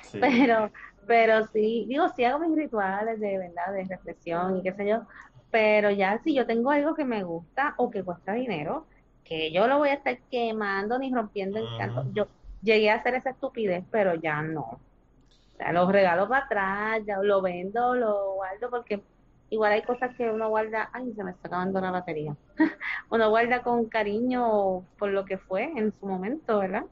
sí. 0.00 0.20
Pero, 0.20 0.72
pero 1.06 1.46
sí, 1.48 1.86
digo, 1.88 2.08
sí 2.10 2.24
hago 2.24 2.38
mis 2.40 2.56
rituales 2.56 3.20
de 3.20 3.38
verdad, 3.38 3.72
de 3.72 3.84
reflexión 3.84 4.58
y 4.58 4.62
qué 4.62 4.72
sé 4.74 4.86
yo, 4.88 5.06
pero 5.50 5.90
ya 5.90 6.18
si 6.22 6.34
yo 6.34 6.46
tengo 6.46 6.70
algo 6.70 6.94
que 6.94 7.04
me 7.04 7.22
gusta 7.24 7.74
o 7.78 7.90
que 7.90 8.04
cuesta 8.04 8.34
dinero, 8.34 8.88
que 9.24 9.52
yo 9.52 9.66
lo 9.66 9.78
voy 9.78 9.90
a 9.90 9.94
estar 9.94 10.18
quemando 10.30 10.98
ni 10.98 11.12
rompiendo 11.12 11.58
en 11.58 11.66
canto. 11.78 12.06
Yo 12.12 12.26
llegué 12.62 12.90
a 12.90 12.96
hacer 12.96 13.14
esa 13.14 13.30
estupidez, 13.30 13.84
pero 13.90 14.14
ya 14.14 14.42
no. 14.42 14.62
O 14.62 15.56
sea, 15.56 15.72
los 15.72 15.90
regalo 15.90 16.28
para 16.28 16.44
atrás, 16.44 17.02
ya 17.06 17.18
lo 17.18 17.42
vendo, 17.42 17.94
lo 17.94 18.34
guardo, 18.34 18.70
porque 18.70 19.02
igual 19.50 19.72
hay 19.72 19.82
cosas 19.82 20.14
que 20.16 20.30
uno 20.30 20.48
guarda, 20.48 20.90
ay, 20.92 21.12
se 21.14 21.24
me 21.24 21.32
está 21.32 21.48
acabando 21.48 21.80
la 21.80 21.90
batería. 21.90 22.36
Uno 23.10 23.28
guarda 23.30 23.62
con 23.62 23.86
cariño 23.86 24.82
por 24.98 25.10
lo 25.10 25.24
que 25.24 25.38
fue 25.38 25.64
en 25.64 25.92
su 25.98 26.06
momento, 26.06 26.60
¿verdad? 26.60 26.84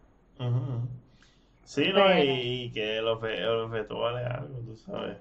Sí, 1.65 1.93
¿no? 1.93 2.19
Y, 2.19 2.65
y 2.65 2.73
que 2.73 3.01
los, 3.01 3.21
los 3.23 3.71
rituales 3.71 4.27
algo, 4.27 4.59
tú 4.61 4.77
sabes. 4.77 5.19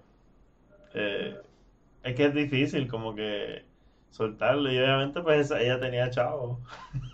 Eh, 0.93 1.36
es 2.04 2.15
que 2.15 2.26
es 2.26 2.34
difícil 2.34 2.88
como 2.88 3.13
que 3.13 3.65
soltarlo 4.10 4.72
y 4.72 4.78
obviamente 4.80 5.22
pues 5.22 5.52
ella 5.52 5.80
tenía 5.80 6.10
chavo. 6.10 6.63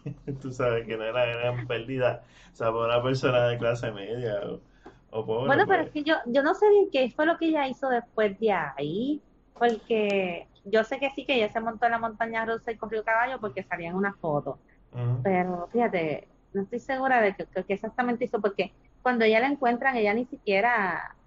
Tú 0.41 0.51
sabes 0.53 0.86
que 0.88 0.97
no 0.97 1.03
era 1.06 1.25
gran 1.25 1.65
pérdida. 1.67 2.23
O 2.53 2.56
sea, 2.56 2.67
para 2.71 2.86
una 2.86 3.03
persona 3.03 3.47
de 3.49 3.58
clase 3.60 3.91
media 3.91 4.41
o, 4.45 4.63
o 5.12 5.25
pobre, 5.25 5.62
Bueno, 5.62 5.65
pero 5.67 5.84
es 5.84 5.89
pues. 5.89 5.93
que 5.93 6.03
yo, 6.03 6.15
yo 6.27 6.41
no 6.43 6.53
sé 6.56 6.69
bien 6.69 6.89
qué 6.91 7.12
fue 7.15 7.25
lo 7.25 7.38
que 7.38 7.47
ella 7.47 7.67
hizo 7.67 7.89
después 7.89 8.39
de 8.39 8.51
ahí, 8.53 9.21
porque 9.58 10.47
yo 10.63 10.84
sé 10.86 10.99
que 10.99 11.10
sí, 11.12 11.25
que 11.25 11.36
ella 11.36 11.49
se 11.51 11.60
montó 11.60 11.86
en 11.86 11.91
la 11.91 11.99
montaña 11.99 12.45
rusa 12.45 12.71
y 12.71 12.77
corrió 12.77 13.03
caballo 13.03 13.39
porque 13.41 13.63
salía 13.63 13.89
en 13.89 13.95
una 13.95 14.13
foto, 14.21 14.62
ujú, 14.91 15.19
pero 15.23 15.69
fíjate, 15.71 16.29
no 16.53 16.63
estoy 16.63 16.79
segura 16.79 17.21
de 17.21 17.36
qué- 17.36 17.47
qué 17.67 17.73
exactamente 17.73 18.25
hizo, 18.25 18.41
porque 18.41 18.75
cuando 19.01 19.25
ella 19.25 19.39
la 19.41 19.47
encuentran, 19.47 19.97
ella 19.97 20.13
ni 20.13 20.25
siquiera, 20.27 21.17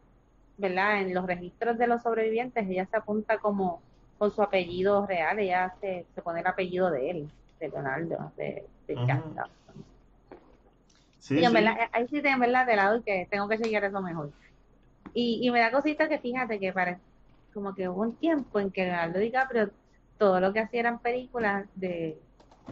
¿verdad? 0.57 1.01
En 1.03 1.15
los 1.15 1.27
registros 1.27 1.79
de 1.79 1.87
los 1.87 2.03
sobrevivientes, 2.03 2.67
ella 2.69 2.87
se 2.87 2.97
apunta 2.97 3.39
como 3.39 3.85
con 4.19 4.31
su 4.33 4.43
apellido 4.43 5.07
real, 5.07 5.39
ella 5.39 5.75
se, 5.81 6.07
se 6.15 6.23
pone 6.23 6.41
el 6.41 6.47
apellido 6.47 6.91
de 6.91 7.11
él, 7.11 7.33
de 7.61 7.69
Leonardo, 7.69 8.33
de, 8.37 8.71
de. 8.87 9.01
Dawson. 9.07 9.87
Sí, 11.19 11.35
Y 11.35 11.45
en 11.45 11.53
verdad, 11.53 11.75
sí. 11.75 11.81
eh, 11.81 11.89
ahí 11.93 12.09
sí, 12.09 12.21
en 12.25 12.41
verdad, 12.41 12.67
de 12.67 12.77
lado 12.77 12.99
y 12.99 13.03
que 13.03 13.29
tengo 13.31 13.49
que 13.49 13.59
seguir 13.59 13.83
eso 13.85 14.01
mejor. 14.03 14.33
Y, 15.15 15.41
y 15.47 15.51
me 15.51 15.61
da 15.61 15.71
cosita 15.73 16.09
que 16.09 16.19
fíjate 16.21 16.61
que 16.61 16.73
parece 16.73 17.03
como 17.53 17.75
que 17.75 17.89
hubo 17.89 18.03
un 18.03 18.19
tiempo 18.19 18.61
en 18.61 18.71
que 18.73 18.85
Leonardo 18.85 19.19
DiCaprio 19.19 19.73
todo 20.19 20.41
lo 20.41 20.53
que 20.53 20.61
hacía 20.61 20.81
eran 20.81 21.01
películas 21.01 21.67
de 21.75 22.23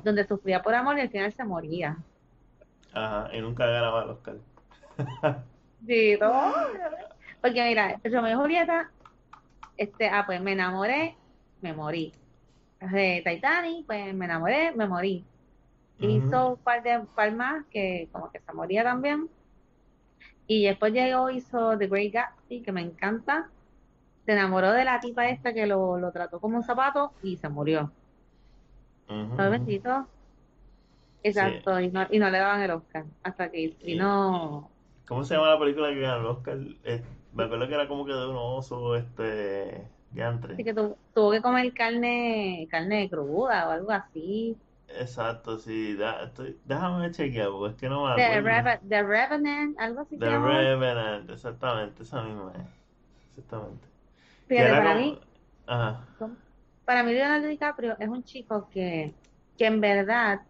donde 0.03 0.27
sufría 0.27 0.63
por 0.63 0.75
amor 0.75 0.99
y 0.99 1.03
al 1.03 1.11
final 1.11 1.33
se 1.35 1.45
moría. 1.45 2.05
Ajá, 2.93 3.29
y 3.37 3.41
nunca 3.43 3.67
ganaba 3.67 4.05
el 4.05 4.11
Oscar. 4.11 4.37
Sí, 5.87 6.17
todo. 6.19 6.81
Porque 7.41 7.63
mira, 7.65 8.01
Romeo 8.05 8.33
y 8.33 8.35
Julieta, 8.35 8.91
este, 9.77 10.09
ah, 10.09 10.25
pues 10.27 10.41
me 10.41 10.53
enamoré, 10.53 11.21
me 11.65 11.73
morí. 11.75 12.13
De 12.81 13.23
Titanic, 13.27 13.87
pues 13.87 14.15
me 14.15 14.27
enamoré, 14.27 14.73
me 14.77 14.89
morí. 14.89 15.27
Hizo 16.01 16.51
un 16.55 16.59
par 16.59 16.83
de 16.85 17.01
par 17.17 17.33
más 17.35 17.67
que 17.71 18.09
como 18.13 18.31
que 18.33 18.41
se 18.41 18.53
moría 18.55 18.85
también. 18.85 19.31
Y 20.47 20.65
después 20.67 20.93
llegó, 20.93 21.31
hizo 21.31 21.77
The 21.79 21.87
Great 21.89 22.13
Gatsby, 22.13 22.63
que 22.63 22.73
me 22.73 22.81
encanta. 22.83 23.51
Se 24.27 24.33
enamoró 24.33 24.73
de 24.73 24.85
la 24.85 25.01
tipa 25.01 25.29
esta 25.29 25.55
que 25.55 25.67
lo, 25.67 25.99
lo 25.99 26.13
trató 26.13 26.41
como 26.41 26.59
un 26.59 26.65
zapato 26.65 27.13
y 27.23 27.37
se 27.39 27.49
murió. 27.51 27.93
ujú, 29.09 29.35
¿Sabes, 29.37 29.53
ujú. 29.53 29.61
bendito? 29.61 30.09
Sí. 31.29 31.47
Exacto, 31.55 31.81
y 31.81 31.91
no, 31.91 32.07
y 32.11 32.19
no 32.21 32.31
le 32.31 32.39
daban 32.39 32.61
el 32.63 32.71
Oscar. 32.71 33.07
Hasta 33.25 33.51
que 33.51 33.77
Y, 33.81 33.85
vino. 33.85 34.71
¿cómo 35.07 35.25
se 35.25 35.35
llama 35.35 35.51
la 35.51 35.59
película 35.59 35.89
que 35.91 36.01
ganó 36.01 36.21
el 36.21 36.27
Oscar? 36.27 36.59
Eh, 36.85 37.05
me 37.33 37.45
acuerdo 37.45 37.69
que 37.69 37.75
era 37.75 37.89
como 37.89 38.05
que 38.07 38.13
de 38.13 38.27
un 38.29 38.37
oso, 38.37 38.97
este, 38.97 39.89
diantre. 40.15 40.57
Así 40.57 40.65
que 40.65 40.75
tu- 40.75 40.97
tuvo 41.13 41.33
que 41.33 41.43
comer 41.43 41.73
carne, 41.75 42.67
carne 42.71 43.09
cruda 43.11 43.69
o 43.69 43.71
algo 43.73 43.91
así. 43.93 44.61
Exacto, 44.89 45.59
sí. 45.59 45.95
da- 45.97 46.23
estoy- 46.25 46.61
déjame 46.65 47.11
chequear, 47.11 47.49
porque 47.51 47.73
es 47.75 47.77
que 47.81 47.89
no 47.89 48.05
me 48.07 48.13
The, 48.15 48.23
acuerdo. 48.23 48.79
The 48.89 49.03
Revenant, 49.03 49.79
algo 49.79 50.01
así 50.01 50.19
The. 50.19 50.31
Revenant, 50.39 51.31
exactamente, 51.31 52.03
esa 52.03 52.23
misma 52.23 52.53
es. 52.57 52.67
Exactamente. 53.37 53.89
Fíjate, 54.49 54.75
para 54.77 54.95
como... 54.95 54.95
mí, 54.95 55.21
Ajá. 55.67 56.07
para 56.85 57.03
mí 57.03 57.13
Leonardo 57.13 57.49
DiCaprio 57.49 57.97
es 57.99 58.09
un 58.09 58.25
chico 58.25 58.69
que, 58.71 59.17
que 59.57 59.67
en 59.67 59.81
verdad 59.81 60.41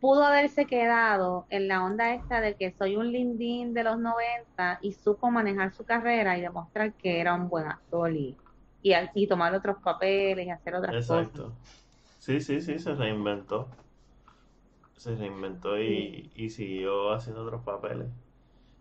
pudo 0.00 0.24
haberse 0.24 0.66
quedado 0.66 1.46
en 1.50 1.68
la 1.68 1.84
onda 1.84 2.14
esta 2.14 2.40
de 2.40 2.56
que 2.56 2.72
soy 2.72 2.96
un 2.96 3.12
lindín 3.12 3.74
de 3.74 3.84
los 3.84 3.98
90 4.00 4.78
y 4.82 4.92
supo 4.94 5.30
manejar 5.30 5.72
su 5.74 5.84
carrera 5.86 6.38
y 6.38 6.42
demostrar 6.42 6.94
que 6.96 7.20
era 7.20 7.34
un 7.34 7.48
buen 7.50 7.68
actor 7.68 8.12
y, 8.16 8.39
y, 8.82 8.92
y 9.14 9.26
tomar 9.28 9.54
otros 9.54 9.78
papeles 9.82 10.46
y 10.46 10.50
hacer 10.50 10.74
otras 10.74 10.98
cosas. 11.06 11.28
Exacto. 11.28 11.52
Sí, 12.18 12.40
sí, 12.40 12.60
sí, 12.60 12.78
se 12.78 12.94
reinventó. 12.94 13.68
Se 14.96 15.16
reinventó 15.16 15.80
y, 15.80 16.30
y 16.34 16.50
siguió 16.50 17.12
haciendo 17.12 17.42
otros 17.44 17.62
papeles. 17.64 18.08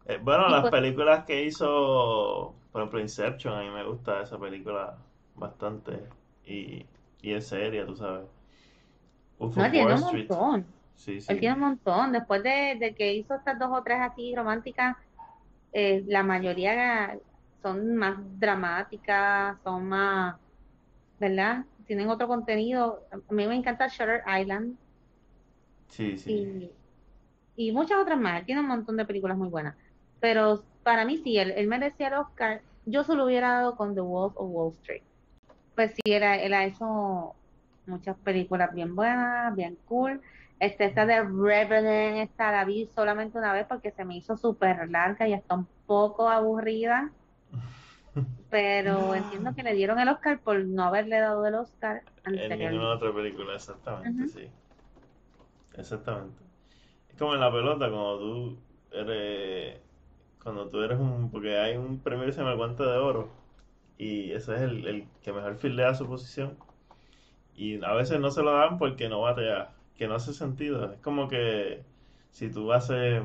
Eh, 0.05 0.19
bueno, 0.21 0.47
Y 0.47 0.51
las 0.51 0.61
pues, 0.61 0.71
películas 0.71 1.25
que 1.25 1.43
hizo, 1.45 2.55
por 2.71 2.81
ejemplo, 2.81 2.99
Inception, 2.99 3.53
a 3.53 3.61
mí 3.61 3.69
me 3.69 3.83
gusta 3.85 4.21
esa 4.23 4.37
película 4.39 4.97
bastante. 5.35 6.09
Y, 6.45 6.85
y 7.21 7.33
es 7.33 7.47
seria, 7.47 7.85
tú 7.85 7.95
sabes. 7.95 8.27
No, 9.55 9.65
él 9.65 9.71
tiene 9.71 9.93
un 9.93 10.01
montón. 10.01 10.65
Sí, 10.95 11.13
Él 11.15 11.21
sí. 11.21 11.39
tiene 11.39 11.55
un 11.55 11.61
montón. 11.61 12.11
Después 12.11 12.43
de, 12.43 12.75
de 12.79 12.93
que 12.95 13.13
hizo 13.13 13.35
estas 13.35 13.57
dos 13.57 13.69
o 13.71 13.83
tres 13.83 13.99
así 14.01 14.33
románticas, 14.35 14.97
eh, 15.73 16.03
la 16.07 16.23
mayoría 16.23 17.17
son 17.61 17.95
más 17.95 18.17
dramáticas, 18.39 19.57
son 19.63 19.85
más, 19.87 20.35
¿verdad? 21.19 21.65
Tienen 21.85 22.09
otro 22.09 22.27
contenido. 22.27 23.07
A 23.11 23.33
mí 23.33 23.47
me 23.47 23.55
encanta 23.55 23.87
Shutter 23.87 24.23
Island 24.41 24.77
Sí, 25.89 26.17
sí. 26.17 26.31
y, 26.31 26.71
y 27.55 27.71
muchas 27.71 27.99
otras 27.99 28.19
más. 28.19 28.39
Él 28.39 28.45
tiene 28.45 28.61
un 28.61 28.67
montón 28.67 28.97
de 28.97 29.05
películas 29.05 29.37
muy 29.37 29.49
buenas. 29.49 29.77
Pero 30.19 30.65
para 30.83 31.05
mí 31.05 31.17
sí, 31.19 31.37
él, 31.37 31.51
él 31.51 31.67
merecía 31.67 32.07
el 32.09 32.15
Oscar. 32.15 32.63
Yo 32.85 33.03
se 33.03 33.15
lo 33.15 33.25
hubiera 33.25 33.53
dado 33.53 33.75
con 33.77 33.95
The 33.95 34.01
Wolf 34.01 34.35
of 34.37 34.49
Wall 34.51 34.75
Street. 34.81 35.03
Pues 35.75 35.93
sí, 35.95 36.01
él, 36.13 36.23
ha- 36.23 36.37
él 36.37 36.53
ha 36.53 36.65
hecho 36.65 37.35
muchas 37.85 38.17
películas 38.19 38.73
bien 38.73 38.95
buenas, 38.95 39.55
bien 39.55 39.77
cool. 39.85 40.21
Este, 40.59 40.85
esta 40.85 41.05
de 41.05 41.21
Revenant, 41.23 42.17
esta 42.29 42.51
la 42.51 42.65
vi 42.65 42.87
solamente 42.95 43.37
una 43.37 43.53
vez 43.53 43.65
porque 43.67 43.91
se 43.91 44.05
me 44.05 44.17
hizo 44.17 44.37
súper 44.37 44.89
larga 44.89 45.27
y 45.27 45.33
hasta 45.33 45.55
un 45.55 45.67
poco 45.85 46.29
aburrida, 46.29 47.13
pero 48.49 49.13
entiendo 49.15 49.53
que 49.55 49.63
le 49.63 49.73
dieron 49.73 49.99
el 49.99 50.09
Oscar 50.09 50.41
por 50.41 50.65
no 50.65 50.83
haberle 50.83 51.19
dado 51.19 51.45
el 51.45 51.55
Oscar 51.55 52.05
En 52.31 52.57
ninguna 52.57 52.93
anteriormente. 52.93 52.93
otra 52.93 53.13
película, 53.13 53.53
exactamente, 53.55 54.25
sí. 54.25 54.49
Exactamente. 55.73 56.41
Es 57.09 57.17
como 57.17 57.33
en 57.35 57.41
la 57.41 57.51
pelota, 57.51 57.89
cuando 57.89 58.19
tú 58.19 58.59
eres, 58.91 59.81
cuando 60.43 60.69
tú 60.69 60.81
eres 60.83 60.99
un, 60.99 61.31
porque 61.31 61.57
hay 61.59 61.77
un 61.77 61.99
premio 62.01 62.25
que 62.25 62.33
se 62.33 62.39
llama 62.41 62.55
Guante 62.55 62.83
de 62.83 62.97
Oro, 62.97 63.31
y 63.97 64.31
ese 64.33 64.55
es 64.55 64.61
el, 64.63 64.87
el 64.87 65.07
que 65.23 65.33
mejor 65.33 65.57
fildea 65.57 65.95
su 65.95 66.07
posición, 66.07 66.57
y 67.55 67.83
a 67.83 67.93
veces 67.93 68.19
no 68.19 68.31
se 68.31 68.43
lo 68.43 68.53
dan 68.53 68.77
porque 68.77 69.09
no 69.09 69.21
batea, 69.21 69.73
que 69.95 70.07
no 70.07 70.15
hace 70.15 70.33
sentido. 70.33 70.93
Es 70.93 70.99
como 71.01 71.27
que 71.27 71.83
si 72.31 72.51
tú 72.51 72.71
haces, 72.73 73.23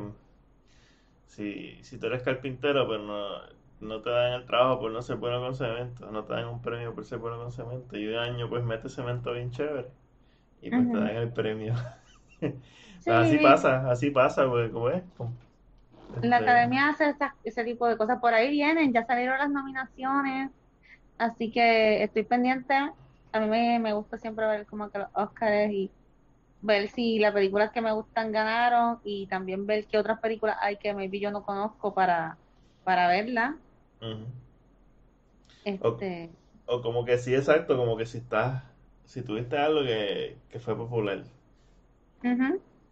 si, 1.26 1.82
si 1.82 1.98
tú 1.98 2.06
eres 2.06 2.22
carpintero, 2.22 2.86
pero 2.88 3.02
no, 3.04 3.53
no 3.80 4.02
te 4.02 4.10
dan 4.10 4.32
el 4.34 4.46
trabajo 4.46 4.80
por 4.80 4.92
no 4.92 5.02
ser 5.02 5.16
bueno 5.16 5.40
con 5.40 5.54
cemento, 5.54 6.10
no 6.10 6.24
te 6.24 6.34
dan 6.34 6.46
un 6.48 6.62
premio 6.62 6.94
por 6.94 7.04
ser 7.04 7.18
bueno 7.18 7.38
con 7.38 7.52
cemento, 7.52 7.96
y 7.96 8.06
un 8.08 8.16
año 8.16 8.48
pues 8.48 8.64
metes 8.64 8.94
cemento 8.94 9.32
bien 9.32 9.50
chévere, 9.50 9.90
y 10.62 10.70
pues 10.72 10.90
te 10.90 10.98
dan 10.98 11.16
el 11.16 11.32
premio. 11.32 11.74
Pero 13.04 13.18
así 13.18 13.38
Sí, 13.38 13.38
pasa, 13.38 13.90
así 13.90 14.10
pasa, 14.10 14.48
pues, 14.48 14.70
¿cómo 14.72 14.90
es? 14.90 15.04
Como- 15.16 15.36
la 16.20 16.38
Este, 16.38 16.38
academia 16.38 16.88
hace 16.88 17.10
esas- 17.10 17.32
ese 17.42 17.64
tipo 17.64 17.86
de 17.86 17.96
cosas. 17.96 18.18
Por 18.20 18.34
ahí 18.34 18.50
vienen, 18.50 18.92
ya 18.92 19.04
salieron 19.06 19.38
las 19.38 19.50
nominaciones, 19.50 20.50
así 21.18 21.52
que 21.52 22.02
estoy 22.04 22.24
pendiente. 22.24 22.74
A 23.32 23.40
mí 23.40 23.48
me, 23.48 23.78
me 23.80 23.92
gusta 23.94 24.18
siempre 24.18 24.46
ver 24.46 24.66
como 24.66 24.90
que 24.90 24.98
los 25.00 25.08
Oscars 25.14 25.72
y 25.72 25.94
ver 26.60 26.88
si 26.90 27.18
las 27.20 27.34
películas 27.34 27.72
que 27.72 27.82
me 27.82 27.92
gustan 27.92 28.32
ganaron 28.32 29.00
y 29.04 29.28
también 29.28 29.66
ver 29.66 29.86
qué 29.88 29.98
otras 29.98 30.20
películas 30.20 30.56
hay 30.62 30.78
que 30.78 30.94
maybe 30.94 31.20
yo 31.20 31.30
no 31.32 31.44
conozco 31.44 31.94
para, 31.94 32.40
para. 34.00 34.36
O, 35.80 35.88
Este, 35.88 36.30
o 36.74 36.82
como 36.84 37.04
que 37.06 37.18
sí, 37.18 37.34
exacto, 37.34 37.76
como 37.76 37.96
que 37.98 38.06
si 38.06 38.18
estás, 38.18 38.64
si 39.04 39.22
tuviste 39.22 39.56
algo 39.58 39.82
que, 39.84 40.38
que 40.50 40.60
fue 40.60 40.76
popular. 40.76 41.24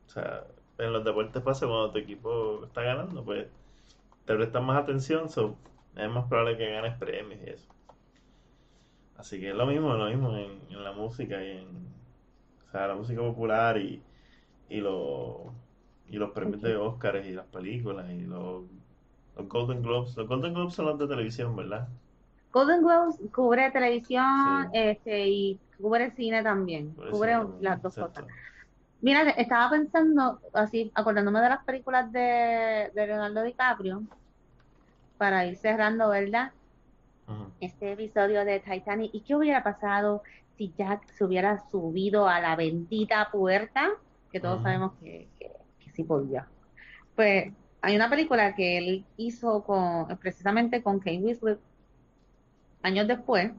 O 0.07 0.11
sea, 0.11 0.47
en 0.79 0.93
los 0.93 1.05
deportes 1.05 1.43
pasa 1.43 1.67
cuando 1.67 1.91
tu 1.91 1.99
equipo 1.99 2.65
está 2.67 2.83
ganando, 2.83 3.25
pues 3.25 3.49
te 4.27 4.35
prestas 4.37 4.63
más 4.65 4.83
atención, 4.83 5.29
so, 5.31 5.57
es 5.97 6.11
más 6.11 6.27
probable 6.29 6.59
que 6.59 6.71
ganes 6.73 6.97
premios 6.99 7.41
y 7.47 7.51
eso. 7.51 7.69
Así 9.17 9.41
que 9.41 9.51
es 9.51 9.55
lo 9.57 9.67
mismo, 9.67 9.95
lo 9.95 10.07
mismo 10.07 10.37
en, 10.37 10.61
en 10.71 10.85
la 10.85 10.93
música 10.93 11.43
y 11.45 11.51
en, 11.59 11.67
o 12.69 12.71
sea, 12.73 12.89
la 12.89 12.95
música 12.95 13.21
popular 13.21 13.79
y, 13.79 14.03
y, 14.69 14.81
lo- 14.81 15.53
y 16.09 16.17
los 16.19 16.31
premios 16.33 16.63
de 16.63 16.77
Oscars 16.77 17.27
y 17.27 17.33
las 17.33 17.47
películas 17.47 18.11
y 18.13 18.23
los, 18.23 18.65
los 19.35 19.47
Golden 19.49 19.83
Globes. 19.83 20.17
Los 20.17 20.27
Golden 20.29 20.55
Globes 20.55 20.75
son 20.75 20.87
los 20.87 20.99
de 20.99 21.07
televisión, 21.09 21.55
¿verdad? 21.57 21.89
Golden 22.53 22.83
Globes 22.83 23.17
cubre 23.33 23.71
televisión, 23.71 24.27
Sí, 24.43 24.73
este, 24.73 25.27
y 25.29 25.61
cubre 25.77 26.11
cine 26.13 26.43
también, 26.43 27.01
eso 27.11 27.31
cubre 27.31 27.33
también, 27.33 27.61
las 27.61 27.81
dos 27.83 27.95
cosas. 27.97 28.25
exacto. 28.25 28.35
Mira, 29.01 29.31
estaba 29.33 29.71
pensando, 29.71 30.41
así, 30.55 30.93
acordándome 30.95 31.41
de 31.43 31.51
las 31.51 31.65
películas 31.65 32.13
de, 32.13 32.91
de 32.95 33.07
Leonardo 33.09 33.43
DiCaprio, 33.45 34.05
para 35.17 35.47
ir 35.47 35.57
cerrando, 35.57 36.11
¿verdad? 36.11 36.53
Ujú, 37.27 37.53
Este 37.61 37.93
episodio 37.93 38.45
de 38.45 38.61
Titanic. 38.61 39.11
¿Y 39.15 39.23
qué 39.25 39.37
hubiera 39.37 39.63
pasado 39.63 40.23
si 40.57 40.73
Jack 40.77 41.07
se 41.09 41.25
hubiera 41.25 41.59
subido 41.71 42.27
a 42.29 42.41
la 42.41 42.57
bendita 42.57 43.31
puerta? 43.31 43.89
Que 44.31 44.41
todos 44.41 44.63
ujú, 44.63 44.63
sabemos 44.63 44.95
que, 45.01 45.31
que, 45.39 45.49
que 45.79 45.91
sí 45.93 46.05
podía. 46.05 46.51
Pues 47.17 47.55
hay 47.83 47.97
una 47.97 48.09
película 48.09 48.55
que 48.55 48.79
él 48.79 49.05
hizo 49.17 49.65
con, 49.65 50.07
precisamente 50.19 50.83
con 50.83 50.99
Kate 51.01 51.19
Winslet 51.19 51.59
años 52.83 53.07
después, 53.07 53.53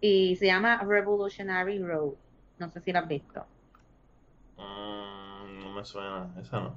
y 0.00 0.36
se 0.36 0.46
llama 0.46 0.78
Revolutionary 0.78 1.78
Road. 1.82 2.14
No 2.58 2.68
sé 2.70 2.80
si 2.80 2.92
la 2.92 3.00
has 3.00 3.08
visto. 3.08 3.44
Mm, 4.56 5.64
no 5.64 5.72
me 5.72 5.84
suena, 5.84 6.28
esa 6.40 6.60
no. 6.60 6.74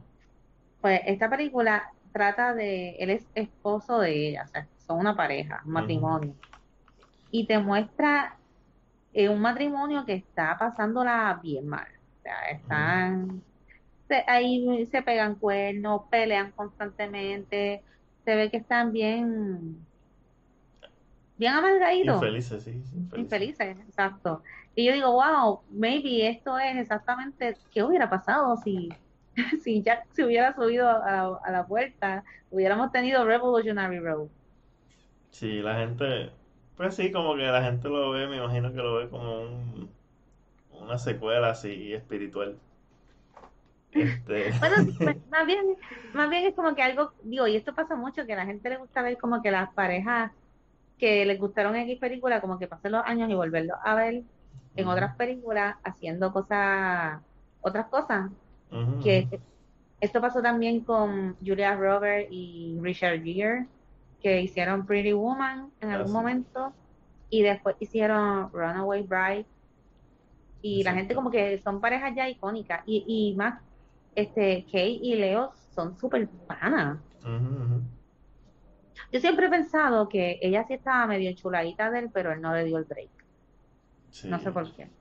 Pues 0.81 1.01
esta 1.05 1.29
película 1.29 1.91
trata 2.11 2.53
de, 2.53 2.91
él 2.97 3.09
es 3.09 3.27
esposo 3.35 3.99
de 3.99 4.29
ella, 4.29 4.43
o 4.45 4.47
sea, 4.47 4.67
son 4.87 4.99
una 4.99 5.15
pareja, 5.15 5.61
un 5.65 5.71
matrimonio, 5.73 6.33
y 7.31 7.45
te 7.45 7.57
muestra 7.57 8.37
eh, 9.13 9.27
un 9.27 9.41
matrimonio 9.41 10.05
que 10.05 10.13
está 10.13 10.57
pasándola 10.57 11.39
bien 11.41 11.67
mal, 11.67 11.87
o 12.19 12.21
sea, 12.21 12.49
están, 12.51 13.43
se- 14.07 14.23
ahí 14.27 14.85
se 14.91 15.01
pegan 15.03 15.35
cuernos, 15.39 16.03
pelean 16.11 16.51
constantemente, 16.53 17.83
se 18.25 18.35
ve 18.35 18.51
que 18.51 18.57
están 18.57 18.91
bien, 18.91 19.87
bien 21.37 21.53
amargaditos, 21.53 22.29
Infelices, 22.29 22.63
sí, 22.63 22.71
infelices. 22.95 23.49
infelices, 23.49 23.77
exacto. 23.87 24.43
Y 24.75 24.85
yo 24.87 24.93
digo, 24.93 25.13
wow, 25.13 25.65
maybe 25.69 26.27
esto 26.29 26.57
es 26.59 26.77
exactamente 26.77 27.59
qué 27.71 27.83
hubiera 27.83 28.09
pasado 28.09 28.57
si 28.57 28.89
si 29.63 29.83
Jack 29.83 30.07
se 30.13 30.25
hubiera 30.25 30.55
subido 30.55 30.89
a 30.89 30.99
la, 31.11 31.39
a 31.43 31.51
la 31.51 31.67
puerta, 31.67 32.23
hubiéramos 32.49 32.91
tenido 32.91 33.25
Revolutionary 33.25 33.99
Road. 33.99 34.29
Sí, 35.31 35.61
la 35.61 35.75
gente, 35.79 36.31
pues 36.75 36.95
sí, 36.95 37.11
como 37.11 37.35
que 37.35 37.41
la 37.43 37.63
gente 37.63 37.89
lo 37.89 38.11
ve, 38.11 38.27
me 38.27 38.37
imagino 38.37 38.71
que 38.71 38.77
lo 38.77 38.95
ve 38.95 39.09
como 39.09 39.41
un, 39.43 39.91
una 40.71 40.97
secuela 40.99 41.51
así 41.51 41.93
espiritual. 41.93 42.59
Este, 43.95 44.51
Bueno, 44.59 44.75
más 45.31 45.45
bien, 45.47 45.77
más 46.13 46.29
bien 46.29 46.45
es 46.45 46.55
como 46.55 46.75
que 46.75 46.83
algo, 46.83 47.13
digo, 47.23 47.47
y 47.47 47.55
esto 47.55 47.73
pasa 47.75 47.95
mucho, 47.95 48.25
que 48.25 48.33
a 48.33 48.37
la 48.37 48.45
gente 48.45 48.69
le 48.69 48.77
gusta 48.77 49.01
ver 49.01 49.17
como 49.17 49.41
que 49.41 49.51
las 49.51 49.73
parejas 49.73 50.31
que 50.97 51.25
les 51.25 51.39
gustaron 51.39 51.75
X 51.75 51.99
película, 51.99 52.41
como 52.41 52.59
que 52.59 52.67
pasen 52.67 52.93
los 52.93 53.03
años 53.05 53.29
y 53.29 53.35
volverlos 53.35 53.77
a 53.83 53.95
ver 53.95 54.23
en 54.75 54.87
otras 54.87 55.15
películas 55.15 55.75
haciendo 55.83 56.31
cosas, 56.33 57.21
otras 57.61 57.87
cosas. 57.87 58.31
Que 59.03 59.29
esto 60.01 60.21
pasó 60.21 60.41
también 60.41 60.83
con 60.83 61.37
Julia 61.45 61.75
Roberts 61.75 62.27
y 62.31 62.77
Richard 62.81 63.23
Gere, 63.23 63.67
que 64.21 64.41
hicieron 64.41 64.85
Pretty 64.85 65.13
Woman 65.13 65.71
en 65.81 65.91
Ah, 65.91 65.95
algún 65.95 66.07
sí, 66.07 66.13
momento 66.13 66.73
y 67.29 67.43
después 67.43 67.75
hicieron 67.79 68.51
Runaway 68.51 69.03
Bride. 69.03 69.45
Y 70.61 70.83
la 70.83 70.93
gente 70.93 71.15
como 71.15 71.31
que 71.31 71.59
son 71.59 71.79
parejas 71.79 72.13
ya 72.15 72.27
icónicas 72.29 72.81
y, 72.85 73.03
y 73.07 73.35
más 73.35 73.61
este 74.15 74.65
Kate 74.65 74.87
y 75.01 75.15
Leo 75.15 75.53
son 75.75 75.97
súper 75.97 76.29
panas. 76.47 77.01
Ujú. 77.25 77.81
Yo 79.11 79.19
siempre 79.19 79.47
he 79.47 79.49
pensado 79.49 80.07
que 80.07 80.37
ella 80.43 80.63
sí 80.67 80.73
estaba 80.75 81.07
medio 81.07 81.29
enchuladita 81.31 81.89
de 81.89 81.99
él, 81.99 82.11
pero 82.13 82.31
él 82.33 82.41
no 82.41 82.53
le 82.53 82.65
dio 82.65 82.77
el 82.77 82.85
break. 82.85 83.11
No 84.33 84.39
sé 84.43 84.51
Sí, 84.51 84.59
por 84.59 84.69
qué. 84.75 84.91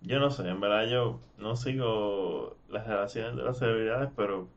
yo 0.00 0.18
no 0.20 0.30
sé, 0.30 0.48
en 0.48 0.60
verdad 0.60 0.86
yo 0.88 1.20
no 1.36 1.56
sigo 1.56 2.58
las 2.68 2.86
relaciones 2.86 3.36
de 3.36 3.42
las 3.42 3.58
celebridades, 3.58 4.10
pero 4.16 4.52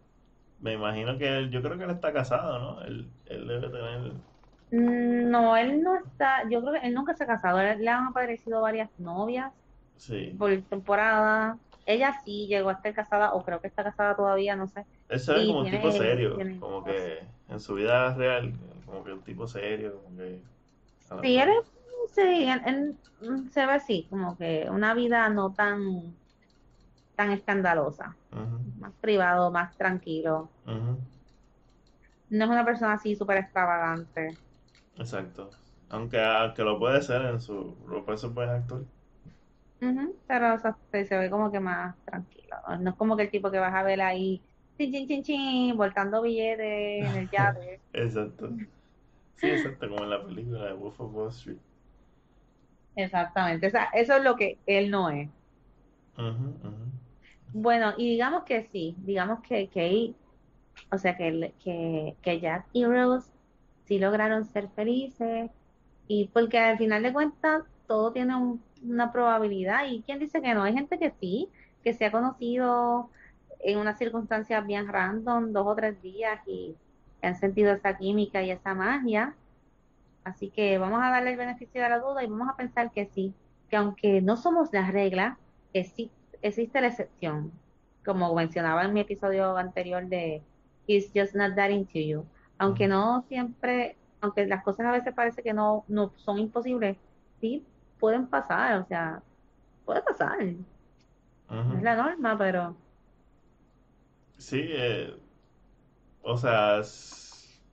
me 0.60 0.74
imagino 0.74 1.18
que 1.18 1.28
él, 1.38 1.52
yo 1.52 1.62
creo 1.64 1.78
que 1.78 1.86
él 1.86 1.92
está 1.92 2.14
casado, 2.14 2.60
¿no? 2.60 2.82
Él, 2.84 3.12
él 3.26 3.48
debe 3.48 3.70
tener, 3.70 4.14
Mm, 4.70 5.30
No, 5.30 5.56
él 5.58 5.82
no 5.82 5.96
está, 5.98 6.44
yo 6.50 6.62
creo 6.62 6.74
que 6.82 6.88
él 6.88 6.94
nunca 6.94 7.14
se 7.16 7.24
ha 7.24 7.28
casado, 7.28 7.60
él- 7.62 7.80
le 7.80 7.90
han 7.90 8.08
aparecido 8.08 8.62
varias 8.62 8.90
novias 8.98 9.54
sí, 9.98 10.38
por 10.38 10.52
temporada. 10.70 11.60
Ella 11.88 12.14
sí 12.24 12.48
llegó 12.48 12.70
a 12.70 12.74
estar 12.74 12.94
casada, 12.94 13.34
o 13.34 13.44
creo 13.44 13.62
que 13.62 13.68
está 13.68 13.84
casada 13.84 14.16
todavía, 14.16 14.56
no 14.56 14.68
sé. 14.68 14.86
él 15.10 15.20
se 15.20 15.34
ve 15.34 15.48
como 15.48 15.62
un 15.62 15.72
tipo 15.72 15.92
serio, 15.92 16.36
tiene 16.36 16.60
como 16.60 16.84
que 16.84 17.20
en 17.50 17.60
su 17.60 17.76
vida 17.76 18.14
real, 18.14 18.54
como 18.86 19.04
que 19.04 19.14
un 19.14 19.24
tipo 19.24 19.48
serio, 19.48 20.02
como 20.04 20.18
que 20.18 20.42
Sí, 21.22 21.38
él 21.40 21.50
sí, 22.14 22.22
él, 22.22 22.62
él, 22.66 22.98
se 23.52 23.66
ve 23.66 23.74
así, 23.74 24.08
como 24.10 24.38
que 24.38 24.68
una 24.70 24.94
vida 24.94 25.30
no 25.30 25.54
tan, 25.54 26.16
tan 27.16 27.32
escandalosa, 27.32 28.16
más 28.80 28.94
privado, 29.02 29.52
más 29.52 29.76
tranquilo. 29.78 30.50
No 32.30 32.46
es 32.46 32.50
una 32.52 32.66
persona 32.66 32.94
así 32.94 33.16
súper 33.16 33.38
extravagante. 33.38 34.38
exacto, 34.98 35.52
aunque, 35.90 36.22
aunque 36.22 36.64
lo 36.64 36.78
puede 36.80 37.02
ser 37.02 37.24
en 37.26 37.40
su, 37.42 37.78
lo 37.88 38.06
puede 38.06 38.18
ser 38.18 38.32
buen 38.32 38.50
actor, 38.50 38.86
Ujú, 39.82 40.20
pero 40.28 40.56
o 40.56 40.58
sea, 40.60 40.78
se, 40.92 41.18
ve 41.18 41.30
como 41.30 41.52
que 41.52 41.60
más 41.60 41.96
tranquilo. 42.06 42.56
No 42.80 42.90
es 42.92 42.96
como 42.96 43.16
que 43.16 43.24
el 43.24 43.32
tipo 43.32 43.52
que 43.52 43.60
vas 43.60 43.74
a 43.76 43.84
ver 43.84 44.02
ahí, 44.02 44.44
chin, 44.78 44.92
chin, 44.92 45.08
chin, 45.08 45.24
chin, 45.24 45.78
volcando 45.78 46.22
billetes 46.24 46.60
en 47.10 47.16
el 47.16 47.30
yate. 47.30 47.82
exacto, 47.94 48.56
sí, 49.36 49.50
exacto, 49.50 49.90
como 49.90 50.04
en 50.04 50.10
la 50.12 50.26
película 50.26 50.66
de 50.68 50.74
Wolf 50.74 51.00
of 51.02 51.14
Wall 51.14 51.30
Street, 51.30 51.60
Exactamente, 52.98 53.68
o 53.68 53.70
sea, 53.70 53.86
eso 53.94 54.18
es 54.18 54.24
lo 54.24 54.36
que 54.36 54.60
él 54.66 54.92
no 54.92 55.10
es. 55.10 55.30
Ujú. 56.18 56.52
Bueno, 57.52 57.94
y 57.98 58.10
digamos 58.12 58.44
que 58.44 58.64
sí, 58.72 58.96
digamos 59.00 59.42
que 59.42 59.68
Kate, 59.70 60.16
o 60.92 60.98
sea, 61.00 61.18
que, 61.18 62.18
que 62.22 62.42
Jack 62.42 62.70
y 62.74 62.86
Rose 62.86 63.34
sí 63.86 64.00
lograron 64.00 64.46
ser 64.46 64.70
felices, 64.72 65.52
y 66.08 66.30
porque 66.30 66.60
al 66.60 66.78
final 66.80 67.04
de 67.04 67.14
cuentas 67.14 67.64
todo 67.88 68.14
tiene 68.14 68.36
un- 68.38 68.67
una 68.84 69.12
probabilidad, 69.12 69.86
y 69.88 70.02
quién 70.04 70.20
dice 70.20 70.42
que 70.42 70.54
no, 70.54 70.64
hay 70.64 70.74
gente 70.74 71.00
que 71.00 71.12
sí, 71.20 71.50
que 71.84 71.94
se 71.94 72.06
ha 72.06 72.12
conocido 72.12 73.10
en 73.60 73.80
unas 73.80 73.98
circunstancias 73.98 74.66
bien 74.66 74.88
random, 74.88 75.52
dos 75.52 75.68
o 75.68 75.76
tres 75.76 76.02
días, 76.02 76.40
y 76.48 76.76
han 77.22 77.36
sentido 77.36 77.72
esa 77.74 77.98
química 77.98 78.44
y 78.44 78.52
esa 78.52 78.74
magia, 78.74 79.36
así 80.24 80.50
que 80.50 80.78
vamos 80.78 81.02
a 81.02 81.10
darle 81.10 81.32
el 81.32 81.38
beneficio 81.38 81.82
de 81.82 81.90
la 81.90 82.00
duda 82.00 82.24
y 82.24 82.28
vamos 82.28 82.50
a 82.50 82.56
pensar 82.56 82.92
que 82.92 83.06
sí, 83.08 83.34
que 83.70 83.78
aunque 83.78 84.22
no 84.22 84.38
somos 84.38 84.72
la 84.74 84.92
regla, 84.92 85.38
exi- 85.74 86.12
existe 86.42 86.82
la 86.82 86.88
excepción, 86.88 87.52
como 88.06 88.34
mencionaba 88.36 88.84
en 88.86 88.94
mi 88.94 89.02
episodio 89.02 89.58
anterior 89.58 90.06
de 90.08 90.42
It's 90.88 91.12
just 91.14 91.36
not 91.36 91.56
that 91.56 91.70
into 91.70 92.00
you. 92.00 92.26
Aunque 92.58 92.88
no 92.88 93.26
siempre, 93.28 93.98
aunque 94.22 94.46
las 94.48 94.64
cosas 94.64 94.86
a 94.86 94.92
veces 94.92 95.14
parece 95.14 95.44
que 95.44 95.54
no, 95.54 95.84
no 95.88 96.14
son 96.16 96.40
imposibles, 96.40 96.98
sí 97.42 97.66
pueden 98.00 98.28
pasar, 98.30 98.82
o 98.82 98.86
sea, 98.88 99.24
puede 99.86 100.02
pasar. 100.04 100.40
No 101.70 101.78
es 101.78 101.82
la 101.84 101.96
norma, 101.96 102.38
pero 102.38 102.76
Sí, 104.38 104.60
eh, 104.72 105.16
o 106.22 106.38
sea, 106.38 106.80
es, 106.80 107.64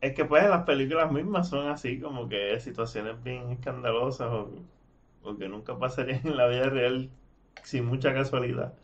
es 0.00 0.14
que 0.14 0.24
pues 0.24 0.48
las 0.48 0.64
películas 0.64 1.12
mismas 1.12 1.48
son 1.48 1.68
así, 1.68 2.00
como 2.00 2.28
que 2.28 2.58
situaciones 2.60 3.22
bien 3.22 3.52
escandalosas 3.52 4.28
o, 4.30 4.50
o 5.22 5.36
que 5.38 5.48
nunca 5.48 5.78
pasarían 5.78 6.26
en 6.26 6.36
la 6.36 6.48
vida 6.48 6.68
real 6.70 7.10
sin 7.64 7.86
mucha 7.86 8.14
casualidad. 8.14 8.74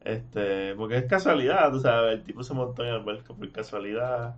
Este, 0.00 0.74
porque 0.76 0.98
es 0.98 1.06
casualidad, 1.06 1.70
tú 1.72 1.80
sabes, 1.80 2.14
el 2.14 2.24
tipo 2.24 2.42
se 2.44 2.54
montó 2.54 2.84
en 2.84 2.94
el 2.94 3.04
barco 3.04 3.36
por 3.36 3.52
casualidad, 3.52 4.36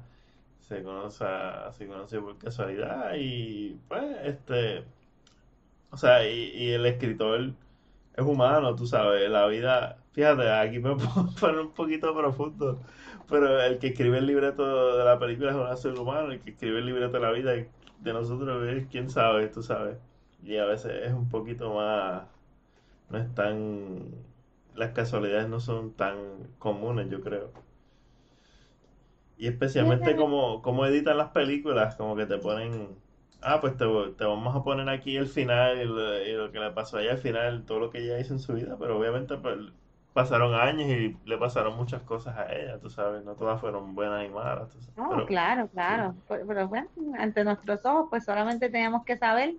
se 0.60 0.82
conoce, 0.82 1.24
se 1.72 1.86
conoció 1.88 2.22
por 2.24 2.38
casualidad 2.38 3.12
y 3.16 3.74
pues, 3.88 4.04
este, 4.24 4.84
o 5.90 5.96
sea, 5.96 6.28
y, 6.28 6.50
y 6.54 6.70
el 6.72 6.86
escritor 6.86 7.52
es 8.16 8.24
humano, 8.24 8.74
tú 8.76 8.86
sabes, 8.86 9.28
la 9.30 9.46
vida, 9.46 9.98
fíjate, 10.12 10.50
aquí 10.50 10.78
me 10.78 10.94
puedo 10.96 11.30
poner 11.38 11.60
un 11.60 11.72
poquito 11.72 12.14
profundo, 12.14 12.80
pero 13.28 13.60
el 13.62 13.78
que 13.78 13.88
escribe 13.88 14.18
el 14.18 14.26
libreto 14.26 14.96
de 14.98 15.04
la 15.04 15.18
película 15.18 15.50
es 15.50 15.56
un 15.56 15.76
ser 15.76 15.98
humano, 15.98 16.32
el 16.32 16.40
que 16.40 16.50
escribe 16.50 16.78
el 16.80 16.86
libreto 16.86 17.12
de 17.14 17.20
la 17.20 17.32
vida 17.32 17.52
de 17.52 18.12
nosotros 18.12 18.66
es 18.68 18.86
quién 18.88 19.10
sabe, 19.10 19.48
tú 19.48 19.62
sabes, 19.62 19.98
y 20.42 20.56
a 20.56 20.64
veces 20.66 21.06
es 21.06 21.12
un 21.12 21.28
poquito 21.28 21.74
más, 21.74 22.24
no 23.10 23.18
es 23.18 23.34
tan, 23.34 24.04
las 24.74 24.92
casualidades 24.92 25.48
no 25.48 25.60
son 25.60 25.92
tan 25.94 26.16
comunes, 26.58 27.10
yo 27.10 27.20
creo. 27.22 27.52
Y 29.38 29.46
especialmente 29.48 30.16
como, 30.16 30.60
como 30.62 30.84
editan 30.86 31.16
las 31.16 31.30
películas, 31.30 31.96
como 31.96 32.14
que 32.14 32.26
te 32.26 32.38
ponen 32.38 32.88
ah, 33.42 33.60
pues 33.60 33.76
te, 33.76 33.84
te, 34.16 34.24
vamos 34.24 34.54
a 34.54 34.62
poner 34.62 34.88
aquí 34.88 35.16
el 35.16 35.26
final 35.26 35.80
y 35.80 35.84
lo, 36.34 36.52
que 36.52 36.58
le 36.58 36.70
pasó 36.72 36.98
a 36.98 37.02
ella 37.02 37.12
al 37.12 37.18
final, 37.18 37.64
todo 37.64 37.80
lo 37.80 37.90
que 37.90 37.98
ella 37.98 38.18
hizo 38.18 38.34
en 38.34 38.40
su 38.40 38.54
vida, 38.54 38.76
pero 38.78 38.98
obviamente 38.98 39.36
pues, 39.36 39.58
pasaron 40.12 40.54
años 40.54 40.88
y 40.88 41.16
le 41.24 41.38
pasaron 41.38 41.76
muchas 41.76 42.02
cosas 42.02 42.36
a 42.36 42.52
ella, 42.52 42.78
tú 42.78 42.90
sabes, 42.90 43.24
no 43.24 43.34
todas 43.34 43.60
fueron 43.60 43.94
buenas 43.94 44.26
y 44.26 44.28
malas. 44.28 44.76
No, 44.96 45.24
claro, 45.26 45.68
claro, 45.68 46.14
pero, 46.28 46.68
bueno, 46.68 46.88
ante 47.18 47.44
nuestros 47.44 47.84
ojos 47.84 48.06
pues 48.10 48.24
solamente 48.24 48.68
teníamos 48.70 49.04
que 49.04 49.16
saber 49.16 49.54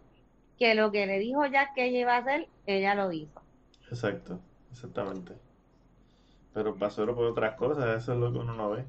que 0.58 0.76
lo 0.76 0.92
que 0.92 1.06
le 1.06 1.20
dijo 1.20 1.46
ya 1.46 1.74
que 1.74 1.86
ella 1.86 2.00
iba 2.00 2.16
a 2.16 2.20
hacer, 2.20 2.48
ella 2.66 2.96
lo 2.96 3.12
hizo. 3.12 3.42
Exacto, 3.90 4.40
exactamente. 4.72 5.34
Pero 6.54 6.76
pasó 6.76 7.06
por 7.06 7.26
otras 7.26 7.56
cosas, 7.56 8.02
eso 8.02 8.14
es 8.14 8.20
lo 8.20 8.32
que 8.32 8.40
uno 8.40 8.54
no 8.54 8.72
ve. 8.72 8.86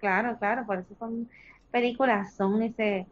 claro, 0.00 0.36
claro, 0.38 0.66
por 0.66 0.78
eso 0.78 0.94
son 0.98 1.28
películas 1.74 2.32
son 2.36 2.62
ese, 2.62 3.04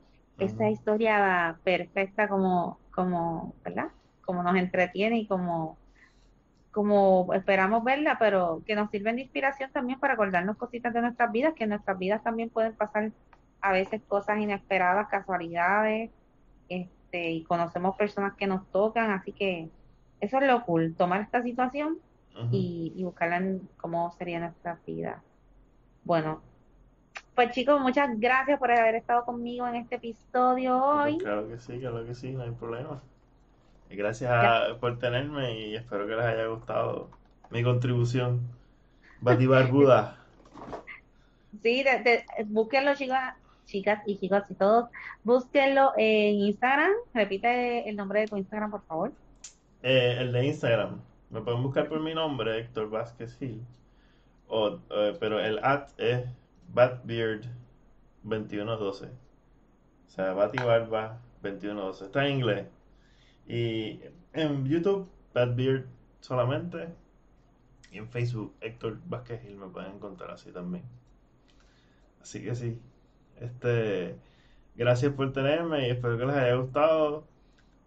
esa 0.45 0.68
historia 0.70 1.59
perfecta 1.64 2.28
como, 2.28 2.78
como, 2.95 3.55
¿verdad? 3.64 3.88
Como 4.24 4.43
nos 4.43 4.57
entretiene 4.57 5.18
y 5.18 5.26
como, 5.26 5.76
como 6.70 7.32
esperamos 7.34 7.84
verla, 7.84 8.16
pero 8.18 8.62
que 8.66 8.74
nos 8.74 8.90
sirven 8.90 9.16
de 9.16 9.22
inspiración 9.22 9.70
también 9.72 9.99
para 10.01 10.14
acordarnos 10.14 10.57
cositas 10.57 10.93
de 10.93 11.03
nuestras 11.03 11.30
vidas, 11.32 11.55
que 11.55 11.64
en 11.64 11.70
nuestras 11.70 11.99
vidas 11.99 12.22
también 12.22 12.51
pueden 12.51 12.74
pasar 12.74 13.12
a 13.61 13.72
veces 13.72 14.03
cosas 14.09 14.38
inesperadas, 14.38 15.09
casualidades, 15.09 16.11
este, 16.68 17.30
y 17.30 17.45
conocemos 17.45 17.97
personas 17.97 18.34
que 18.34 18.47
nos 18.47 18.66
tocan, 18.70 19.11
así 19.11 19.32
que 19.32 19.70
eso 20.20 20.38
es 20.38 20.47
lo 20.47 20.64
cool, 20.64 20.95
tomar 20.95 21.20
esta 21.20 21.43
situación 21.43 21.99
y, 22.51 22.93
y 22.97 23.05
buscarla 23.05 23.36
en 23.36 23.68
cómo 23.76 24.11
sería 24.12 24.40
nuestra 24.40 24.78
vida. 24.86 25.22
Bueno, 26.05 26.40
pues 27.35 27.51
chicos, 27.53 27.80
muchas 27.80 28.18
gracias 28.18 28.59
por 28.59 28.70
haber 28.70 28.95
estado 28.95 29.24
conmigo 29.24 29.66
en 29.66 29.76
este 29.76 29.97
episodio 29.97 30.83
hoy. 30.85 31.18
Claro 31.18 31.49
que 31.49 31.59
sí, 31.59 31.78
claro 31.78 32.05
que 32.05 32.14
sí, 32.14 32.33
no 32.33 32.43
hay 32.43 32.51
problema. 32.51 33.03
Gracias 33.91 34.74
por 34.80 34.99
tenerme 34.99 35.59
y 35.59 35.76
espero 35.76 36.07
que 36.07 36.14
les 36.14 36.24
haya 36.24 36.47
gustado 36.47 37.11
mi 37.51 37.62
contribución. 37.62 38.41
Batibarbuda. 39.20 40.18
Sí, 41.62 41.85
búsquenlo 42.47 42.95
chicas, 42.95 43.37
chicas 43.66 44.03
y 44.07 44.16
chicos 44.16 44.43
y 44.49 44.55
todos. 44.55 44.89
Búsquenlo 45.22 45.93
en 45.99 46.37
Instagram. 46.37 46.93
Repite 47.12 47.89
el 47.89 47.95
nombre 47.95 48.20
de 48.20 48.26
tu 48.26 48.39
Instagram, 48.39 48.70
por 48.70 48.83
favor. 48.87 49.12
Eh, 49.83 50.16
el 50.18 50.33
de 50.33 50.47
Instagram. 50.47 51.01
Me 51.28 51.43
pueden 51.43 51.62
buscar 51.62 51.89
por 51.89 52.01
mi 52.01 52.14
nombre, 52.14 52.59
Héctor 52.59 52.89
Vázquez 52.89 53.37
Gil. 53.39 53.62
O, 54.49 54.78
eh, 54.91 55.16
pero 55.20 55.39
el 55.41 55.59
at 55.62 55.91
es 55.99 56.24
Batbeard 56.73 57.43
2112. 58.23 59.07
O 59.07 60.11
sea, 60.11 60.33
Bat 60.33 60.55
y 60.55 60.59
Barba 60.59 61.20
2112. 61.43 62.05
Está 62.05 62.27
en 62.27 62.37
inglés. 62.37 62.66
Y 63.47 64.01
en 64.33 64.64
YouTube, 64.66 65.09
Batbeard 65.35 65.87
solamente. 66.20 66.89
Y 67.91 67.99
en 67.99 68.09
Facebook, 68.09 68.55
Héctor 68.61 68.99
Vázquez 69.07 69.43
Gil 69.43 69.57
me 69.57 69.68
pueden 69.68 69.93
encontrar 69.93 70.31
así 70.31 70.51
también. 70.51 70.85
Así 72.20 72.43
que 72.43 72.55
sí. 72.55 72.81
Este. 73.41 74.16
Gracias 74.75 75.12
por 75.12 75.33
tenerme 75.33 75.87
y 75.87 75.91
espero 75.91 76.16
que 76.16 76.25
les 76.25 76.37
haya 76.37 76.55
gustado. 76.55 77.27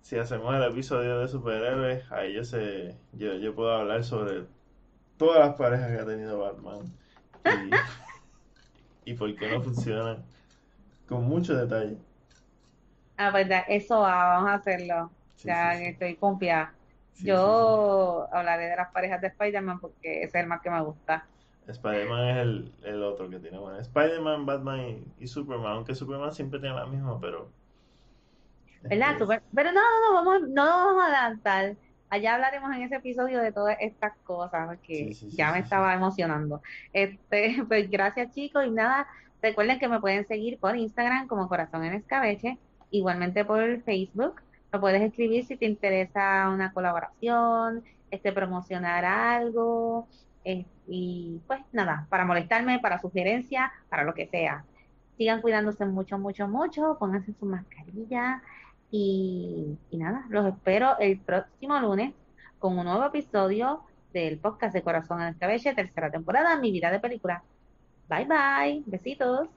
Si 0.01 0.17
hacemos 0.17 0.53
el 0.53 0.63
episodio 0.63 1.17
de 1.19 1.27
superhéroes, 1.27 2.11
ahí 2.11 2.33
yo 2.33 2.43
sé, 2.43 2.95
yo, 3.13 3.33
yo 3.37 3.55
puedo 3.55 3.71
hablar 3.71 4.03
sobre 4.03 4.45
todas 5.17 5.39
las 5.39 5.55
parejas 5.55 5.91
que 5.91 5.97
ha 5.97 6.05
tenido 6.05 6.37
Batman. 6.37 6.85
Y, 7.45 7.71
y 9.05 9.13
por 9.13 9.33
qué 9.35 9.49
no 9.49 9.61
funcionan 9.61 10.23
con 11.07 11.23
mucho 11.23 11.55
detalle. 11.55 11.97
Ah, 13.17 13.31
verdad, 13.31 13.63
pues 13.67 13.83
eso 13.83 14.01
vamos 14.01 14.49
a 14.49 14.55
hacerlo. 14.55 15.11
ya 15.43 15.81
estoy 15.81 16.15
confiada. 16.15 16.73
Yo 17.19 18.27
hablaré 18.33 18.65
de 18.65 18.75
las 18.75 18.91
parejas 18.91 19.21
de 19.21 19.27
Spider-Man 19.27 19.79
porque 19.79 20.23
ese 20.23 20.37
es 20.37 20.43
el 20.43 20.47
más 20.47 20.61
que 20.61 20.69
me 20.69 20.81
gusta. 20.81 21.25
Spider-Man 21.67 22.27
es 22.27 22.37
el, 22.37 22.73
el, 22.83 23.03
otro 23.03 23.29
que 23.29 23.39
tiene 23.39 23.57
bueno. 23.57 23.79
Spider-Man, 23.79 24.45
Batman 24.45 25.03
y, 25.17 25.27
Superman, 25.27 25.73
aunque 25.73 25.95
Superman 25.95 26.33
siempre 26.33 26.59
tiene 26.59 26.75
la 26.75 26.85
misma, 26.85 27.19
pero... 27.19 27.49
¿Verdad? 28.83 29.15
Pero 29.55 29.71
no, 29.71 29.81
no, 29.81 30.01
no, 30.01 30.13
vamos, 30.13 30.49
no 30.49 30.63
vamos 30.63 31.03
a 31.03 31.05
adelantar. 31.07 31.75
Allá 32.15 32.35
hablaremos 32.35 32.73
en 32.73 32.83
ese 32.83 32.95
episodio 32.95 33.41
de 33.41 33.51
todas 33.51 33.75
estas 33.81 34.13
cosas 34.23 34.79
que 34.79 35.11
ya 35.11 35.51
me 35.51 35.59
estaba 35.59 35.93
emocionando. 35.93 36.61
Este, 36.93 37.61
pues 37.67 37.91
gracias 37.91 38.33
chicos 38.33 38.65
y 38.65 38.71
nada, 38.71 39.05
recuerden 39.41 39.79
que 39.79 39.89
me 39.89 39.99
pueden 39.99 40.25
seguir 40.25 40.57
por 40.57 40.77
Instagram 40.77 41.27
como 41.27 41.49
Corazón 41.49 41.83
en 41.83 41.93
Escabeche, 41.93 42.57
igualmente 42.89 43.43
por 43.43 43.81
Facebook. 43.81 44.41
Me 44.71 44.79
puedes 44.79 45.01
escribir 45.01 45.45
si 45.45 45.57
te 45.57 45.65
interesa 45.65 46.49
una 46.49 46.71
colaboración, 46.71 47.83
este 48.09 48.31
promocionar 48.31 49.03
algo 49.03 50.07
eh, 50.45 50.65
y 50.87 51.41
pues 51.47 51.59
nada, 51.73 52.07
para 52.09 52.23
molestarme, 52.23 52.79
para 52.79 53.01
sugerencia, 53.01 53.73
para 53.89 54.05
lo 54.05 54.13
que 54.13 54.27
sea. 54.27 54.63
Sigan 55.17 55.41
cuidándose 55.41 55.85
mucho, 55.85 56.17
mucho, 56.17 56.47
mucho, 56.47 56.95
pónganse 56.97 57.33
su 57.33 57.45
mascarilla, 57.45 58.41
y, 58.91 59.77
nada, 59.91 60.25
los 60.29 60.45
espero 60.45 60.97
el 60.99 61.19
próximo 61.19 61.79
lunes 61.79 62.13
con 62.59 62.77
un 62.77 62.85
nuevo 62.85 63.05
episodio 63.05 63.81
del 64.13 64.37
podcast 64.39 64.73
de 64.73 64.81
Corazón 64.81 65.21
en 65.21 65.27
el 65.27 65.37
Cabello, 65.37 65.75
tercera 65.75 66.11
temporada, 66.11 66.57
Mi 66.57 66.71
Vida 66.71 66.91
de 66.91 66.99
Película. 66.99 67.43
Bye 68.07 68.25
bye, 68.25 68.83
besitos. 68.85 69.49